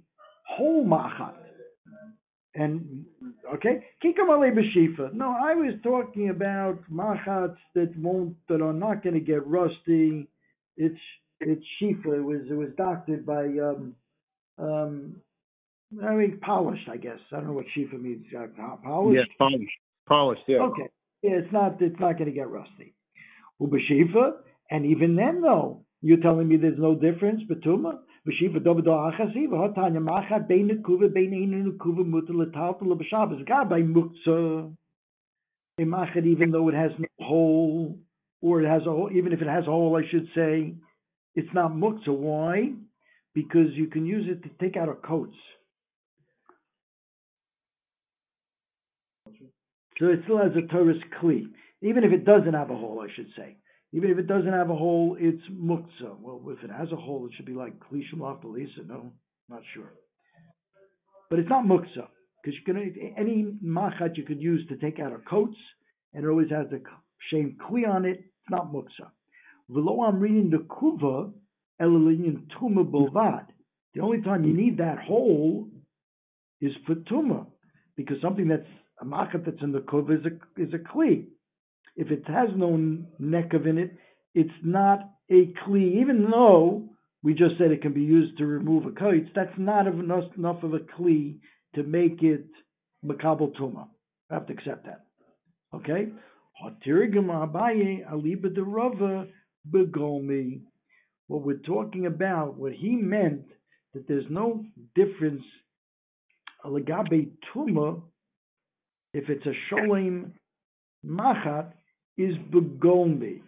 whole 0.48 0.86
machat 0.86 1.34
and 2.54 3.04
okay, 3.54 3.84
kikamale 4.02 4.52
b'shifa. 4.52 5.12
No, 5.14 5.30
I 5.30 5.54
was 5.54 5.74
talking 5.82 6.30
about 6.30 6.78
machats 6.90 7.56
that 7.74 7.96
won't 7.98 8.36
that 8.48 8.62
are 8.62 8.72
not 8.72 9.02
going 9.02 9.14
to 9.14 9.20
get 9.20 9.46
rusty. 9.46 10.28
It's 10.76 11.00
it's 11.40 11.64
shifa. 11.80 12.18
It 12.18 12.24
was 12.24 12.42
it 12.50 12.54
was 12.54 12.68
doctored 12.76 13.24
by 13.26 13.44
um 13.44 13.94
um 14.58 15.16
I 16.04 16.14
mean 16.14 16.38
polished. 16.40 16.88
I 16.88 16.96
guess 16.96 17.18
I 17.32 17.36
don't 17.36 17.48
know 17.48 17.52
what 17.52 17.66
shifa 17.76 18.00
means. 18.00 18.26
Uh, 18.36 18.46
polished. 18.84 19.16
Yeah, 19.16 19.34
polished. 19.38 19.72
Polished. 20.08 20.42
Yeah. 20.46 20.58
Okay. 20.58 20.88
Yeah, 21.22 21.32
it's 21.32 21.52
not 21.52 21.80
it's 21.80 22.00
not 22.00 22.18
going 22.18 22.26
to 22.26 22.32
get 22.32 22.48
rusty. 22.48 22.94
Ubashifa, 23.60 24.32
and 24.70 24.86
even 24.86 25.16
then 25.16 25.42
though 25.42 25.84
you're 26.00 26.20
telling 26.20 26.48
me 26.48 26.56
there's 26.56 26.78
no 26.78 26.94
difference 26.94 27.42
betuma. 27.50 27.98
B'shiva 28.26 28.60
dovido 28.60 28.92
achasi 28.92 29.48
v'hotanya 29.48 29.98
machat 29.98 30.46
bein 30.46 30.68
nekuva 30.68 31.12
bein 31.12 31.32
einu 31.32 31.72
nekuva 31.72 32.04
mutar 32.04 32.34
l'talta 32.34 32.84
l'b'shabbos. 32.84 33.46
God 33.46 33.68
by 33.70 33.80
muktzah 33.80 34.74
a 35.78 35.82
machat 35.82 36.26
even 36.26 36.50
though 36.50 36.68
it 36.68 36.74
has 36.74 36.90
no 36.98 37.06
hole 37.20 37.98
or 38.42 38.62
it 38.62 38.68
has 38.68 38.82
a 38.82 38.90
hole, 38.90 39.10
even 39.12 39.32
if 39.32 39.40
it 39.40 39.48
has 39.48 39.64
a 39.64 39.70
hole, 39.70 39.96
I 39.96 40.08
should 40.10 40.28
say, 40.34 40.74
it's 41.34 41.52
not 41.54 41.72
muktzah. 41.72 42.08
Why? 42.08 42.72
Because 43.34 43.68
you 43.74 43.86
can 43.86 44.06
use 44.06 44.26
it 44.28 44.42
to 44.42 44.50
take 44.60 44.76
out 44.76 44.88
a 44.88 44.94
coats. 44.94 45.36
So 49.98 50.06
it 50.06 50.20
still 50.24 50.38
has 50.38 50.52
a 50.56 50.62
toras 50.74 51.00
kli, 51.20 51.44
even 51.82 52.04
if 52.04 52.12
it 52.12 52.24
doesn't 52.24 52.54
have 52.54 52.70
a 52.70 52.76
hole, 52.76 53.04
I 53.06 53.14
should 53.14 53.28
say. 53.36 53.56
Even 53.92 54.10
if 54.10 54.18
it 54.18 54.28
doesn't 54.28 54.52
have 54.52 54.70
a 54.70 54.76
hole, 54.76 55.16
it's 55.18 55.42
muktzah. 55.50 56.18
Well, 56.20 56.40
if 56.48 56.62
it 56.62 56.70
has 56.70 56.92
a 56.92 56.96
hole, 56.96 57.26
it 57.26 57.32
should 57.36 57.46
be 57.46 57.54
like 57.54 57.74
klishim 57.80 58.20
lisa. 58.44 58.82
No, 58.86 59.12
not 59.48 59.62
sure. 59.74 59.92
But 61.28 61.40
it's 61.40 61.48
not 61.48 61.64
muktzah 61.64 62.08
because 62.42 62.58
you 62.58 62.64
can 62.64 63.14
any 63.18 63.54
machat 63.64 64.16
you 64.16 64.24
could 64.24 64.40
use 64.40 64.66
to 64.68 64.76
take 64.76 65.00
out 65.00 65.12
a 65.12 65.18
coats, 65.18 65.56
and 66.14 66.24
it 66.24 66.28
always 66.28 66.50
has 66.50 66.66
the 66.70 66.82
shame 67.30 67.56
kli 67.68 67.88
on 67.88 68.04
it. 68.04 68.18
It's 68.18 68.50
not 68.50 68.72
muktzah. 68.72 69.10
V'lo 69.70 70.06
I'm 70.06 70.20
reading 70.20 70.50
the 70.50 70.58
kuva 70.58 71.32
elilin 71.80 72.46
tuma 72.60 72.88
bolvad. 72.88 73.46
The 73.94 74.02
only 74.02 74.22
time 74.22 74.44
you 74.44 74.54
need 74.54 74.78
that 74.78 74.98
hole 74.98 75.68
is 76.60 76.72
for 76.86 76.94
tuma, 76.94 77.46
because 77.96 78.20
something 78.22 78.46
that's 78.46 78.62
a 79.00 79.04
machat 79.04 79.44
that's 79.44 79.62
in 79.62 79.72
the 79.72 79.80
kuva 79.80 80.20
is 80.20 80.26
a 80.26 80.62
is 80.62 80.72
a 80.74 80.78
kli. 80.78 81.26
If 81.96 82.10
it 82.10 82.26
has 82.26 82.48
no 82.56 82.70
nekav 83.20 83.66
in 83.66 83.78
it, 83.78 83.96
it's 84.34 84.50
not 84.64 85.00
a 85.30 85.52
kli, 85.66 86.00
even 86.00 86.28
though 86.30 86.88
we 87.22 87.34
just 87.34 87.58
said 87.58 87.70
it 87.70 87.82
can 87.82 87.92
be 87.92 88.02
used 88.02 88.38
to 88.38 88.46
remove 88.46 88.86
a 88.86 88.92
kite. 88.92 89.34
That's 89.34 89.58
not 89.58 89.86
enough, 89.86 90.24
enough 90.36 90.62
of 90.62 90.74
a 90.74 90.78
kli 90.78 91.38
to 91.74 91.82
make 91.82 92.22
it 92.22 92.46
makabel 93.04 93.52
tuma. 93.56 93.88
I 94.30 94.34
have 94.34 94.46
to 94.46 94.52
accept 94.52 94.86
that. 94.86 95.04
Okay. 95.74 96.08
What 101.28 101.44
we're 101.44 101.54
talking 101.58 102.06
about, 102.06 102.56
what 102.56 102.72
he 102.72 102.96
meant, 102.96 103.44
that 103.94 104.06
there's 104.08 104.24
no 104.30 104.64
difference 104.94 105.42
alagabe 106.64 107.30
tuma 107.54 108.02
if 109.12 109.28
it's 109.28 109.46
a 109.46 109.74
sholem 109.74 110.32
machat 111.06 111.72
is 112.16 112.34
begolmi. 112.52 113.42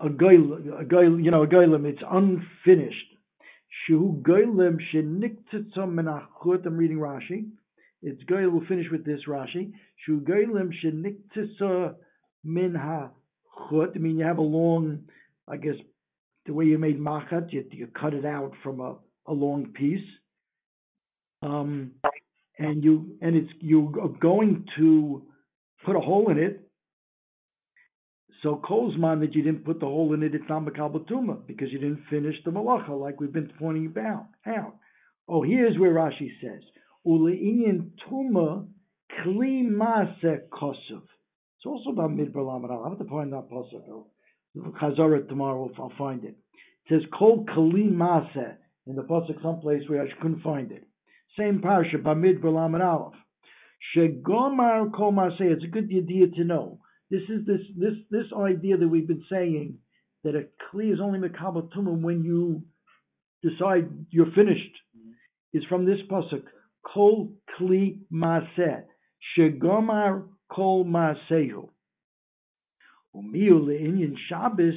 A 0.00 0.08
goyim, 0.08 0.72
a 0.78 0.84
goyim, 0.84 1.20
you 1.20 1.30
know, 1.30 1.42
a 1.42 1.46
goyim, 1.46 1.84
it's 1.84 2.02
unfinished. 2.10 2.96
Shu 3.86 4.20
goyim 4.22 4.78
sheniktitzom 4.92 5.94
menachut, 5.94 6.66
I'm 6.66 6.76
reading 6.76 6.98
Rashi. 6.98 7.48
It's 8.02 8.22
goyim, 8.24 8.52
we'll 8.54 8.66
finish 8.66 8.86
with 8.90 9.04
this 9.04 9.20
Rashi. 9.28 9.72
Shu 10.04 10.20
goyim 10.20 10.70
sheniktitzom 10.82 11.94
minha 12.44 13.10
chut, 13.68 13.92
I 13.94 13.98
mean, 13.98 14.18
you 14.18 14.24
have 14.24 14.38
a 14.38 14.42
long, 14.42 15.00
I 15.48 15.56
guess, 15.56 15.74
the 16.46 16.54
way 16.54 16.64
you 16.64 16.78
made 16.78 16.98
machat, 16.98 17.52
you, 17.52 17.64
you 17.70 17.86
cut 17.88 18.14
it 18.14 18.24
out 18.24 18.52
from 18.62 18.80
a, 18.80 18.96
a 19.26 19.32
long 19.32 19.66
piece. 19.66 20.06
Um, 21.42 21.92
and 22.58 22.84
you 22.84 23.16
and 23.22 23.34
it's 23.34 23.50
you 23.60 23.94
are 24.02 24.20
going 24.20 24.66
to 24.76 25.22
put 25.84 25.96
a 25.96 26.00
hole 26.00 26.30
in 26.30 26.38
it 26.38 26.70
so 28.42 28.60
Kozman 28.64 29.20
that 29.20 29.34
you 29.34 29.42
didn't 29.42 29.66
put 29.66 29.80
the 29.80 29.86
hole 29.86 30.14
in 30.14 30.22
it, 30.22 30.34
it's 30.34 30.48
not 30.48 30.64
Makal 30.64 31.46
because 31.46 31.70
you 31.70 31.78
didn't 31.78 32.04
finish 32.08 32.36
the 32.44 32.50
malacha 32.50 32.98
like 32.98 33.20
we've 33.20 33.32
been 33.32 33.52
pointing 33.58 33.86
about 33.86 34.28
out. 34.46 34.76
Oh, 35.28 35.42
here's 35.42 35.78
where 35.78 35.92
Rashi 35.92 36.30
says, 36.40 36.62
Uleinian 37.06 37.90
Tuma 38.08 38.66
Kli 39.20 39.68
Kosov. 40.50 41.02
It's 41.02 41.66
also 41.66 41.90
about 41.90 42.10
Midbar 42.10 42.46
Lamed 42.46 42.70
I'll 42.70 42.88
have 42.88 42.98
to 42.98 43.04
find 43.04 43.32
that 43.32 43.50
pasuk. 43.50 44.04
Chazara 44.80 45.28
tomorrow, 45.28 45.68
If 45.70 45.78
I'll 45.78 45.92
find 45.98 46.24
it. 46.24 46.36
It 46.86 46.88
says 46.88 47.02
Kol 47.16 47.44
Kli 47.44 47.90
in 48.86 48.96
the 48.96 49.02
pasuk 49.02 49.42
someplace 49.42 49.82
where 49.88 50.02
I 50.02 50.06
couldn't 50.20 50.42
find 50.42 50.72
it. 50.72 50.86
Same 51.38 51.60
parsha, 51.60 51.96
Bamid 52.02 52.42
Lamed 52.42 52.82
Aleph. 52.82 53.12
Shegomar 53.94 54.92
Kol. 54.92 55.14
It's 55.38 55.64
a 55.64 55.68
good 55.68 55.90
idea 55.90 56.28
to 56.36 56.44
know. 56.44 56.80
This 57.10 57.22
is 57.28 57.46
this 57.46 57.60
this 57.76 57.94
this 58.10 58.26
idea 58.36 58.76
that 58.76 58.88
we've 58.88 59.08
been 59.08 59.24
saying 59.30 59.78
that 60.22 60.34
a 60.34 60.44
kli 60.72 60.92
is 60.92 61.00
only 61.00 61.18
mekabel 61.18 61.68
tumum 61.72 62.02
when 62.02 62.22
you 62.22 62.62
decide 63.42 63.88
you're 64.10 64.32
finished 64.32 64.76
is 65.52 65.64
from 65.68 65.86
this 65.86 65.98
pasuk. 66.10 66.44
Kol 66.86 67.32
kli 67.58 67.98
maseh 68.12 68.82
shegomar 69.36 70.24
kol 70.50 70.84
masehu 70.84 71.68
umiu 73.14 73.60
le'inyan 73.66 74.14
Shabbos 74.28 74.74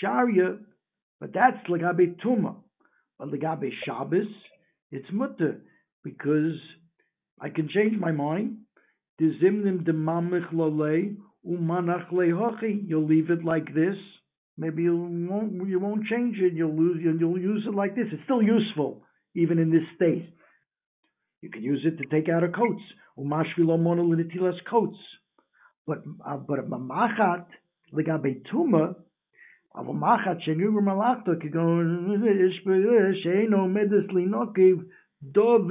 sharia 0.00 0.58
but 1.20 1.32
that's 1.32 1.66
legabe 1.68 2.16
tuma 2.22 2.56
but 3.18 3.28
legabe 3.28 3.70
Shabbos 3.84 4.28
it's 4.90 5.06
mutter 5.12 5.60
because 6.02 6.58
I 7.40 7.48
can 7.48 7.68
change 7.68 7.98
my 7.98 8.12
mind. 8.12 8.58
You'll 9.18 9.38
leave 13.06 13.30
it 13.30 13.44
like 13.44 13.74
this. 13.74 13.96
Maybe 14.56 14.82
you 14.84 14.96
won't. 15.28 15.68
You 15.68 15.80
won't 15.80 16.06
change 16.06 16.38
it. 16.38 16.52
You'll 16.54 16.76
lose. 16.76 17.00
You'll 17.02 17.38
use 17.38 17.64
it 17.66 17.74
like 17.74 17.96
this. 17.96 18.06
It's 18.12 18.22
still 18.24 18.42
useful, 18.42 19.02
even 19.34 19.58
in 19.58 19.70
this 19.70 19.82
state. 19.96 20.32
You 21.42 21.50
can 21.50 21.62
use 21.62 21.84
it 21.84 21.98
to 21.98 22.08
take 22.08 22.28
out 22.28 22.44
a 22.44 22.48
coats. 22.48 22.82
Coats. 24.70 24.96
But 25.86 25.98
uh, 26.26 26.36
but 26.36 26.58
a 26.60 26.62
mamachat 26.62 27.46
legabe 27.92 28.42
tuma. 28.50 28.94
Av 29.74 29.84
mamachat 29.84 30.40
shenugur 30.46 30.82
malachta 30.82 31.34
kigon 31.34 32.16
ishpeyesh 32.16 33.26
eino 33.26 33.68
medis 33.68 34.08
linokiv. 34.10 34.86
Do. 35.32 35.68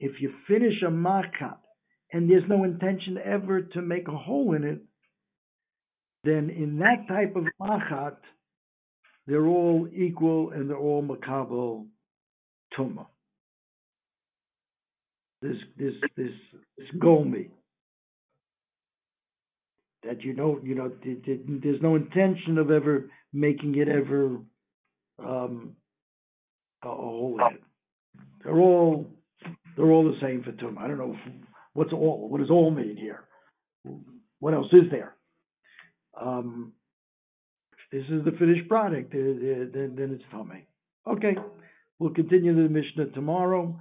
If 0.00 0.20
you 0.20 0.32
finish 0.48 0.82
a 0.82 0.90
makat 0.90 1.58
and 2.12 2.28
there's 2.28 2.48
no 2.48 2.64
intention 2.64 3.18
ever 3.24 3.62
to 3.62 3.82
make 3.82 4.08
a 4.08 4.16
hole 4.16 4.54
in 4.54 4.64
it, 4.64 4.80
then 6.24 6.50
in 6.50 6.78
that 6.78 7.06
type 7.08 7.36
of 7.36 7.44
machat, 7.60 8.16
they're 9.26 9.46
all 9.46 9.88
equal 9.94 10.50
and 10.50 10.68
they're 10.68 10.76
all 10.76 11.02
makabel 11.02 11.86
tuma. 12.76 13.06
This 15.42 15.56
this 15.78 15.94
this 16.16 16.32
this 16.76 16.88
gomi 16.98 17.48
that 20.02 20.22
you 20.22 20.34
know 20.34 20.60
you 20.62 20.74
know 20.74 20.90
there's 21.62 21.80
no 21.82 21.96
intention 21.96 22.58
of 22.58 22.70
ever 22.70 23.10
making 23.32 23.76
it 23.76 23.88
ever 23.88 24.38
um, 25.18 25.76
a 26.84 26.88
a 26.88 26.94
holy. 26.94 27.44
They're 28.44 28.58
all, 28.58 29.06
they're 29.76 29.90
all 29.90 30.04
the 30.04 30.18
same 30.20 30.42
for 30.42 30.52
Tum. 30.52 30.78
I 30.78 30.88
don't 30.88 30.98
know, 30.98 31.14
if- 31.14 31.32
what's 31.74 31.92
all, 31.92 32.28
what 32.28 32.40
does 32.40 32.50
all 32.50 32.70
mean 32.70 32.96
here? 32.96 33.24
What 34.40 34.54
else 34.54 34.68
is 34.72 34.90
there? 34.90 35.14
Um, 36.20 36.72
this 37.92 38.04
is 38.10 38.24
the 38.24 38.32
finished 38.32 38.68
product, 38.68 39.12
then, 39.12 39.94
then 39.96 40.10
it's 40.12 40.24
tummy. 40.30 40.66
Okay, 41.06 41.36
we'll 41.98 42.14
continue 42.14 42.54
the 42.54 42.68
Mishnah 42.68 43.06
tomorrow. 43.06 43.78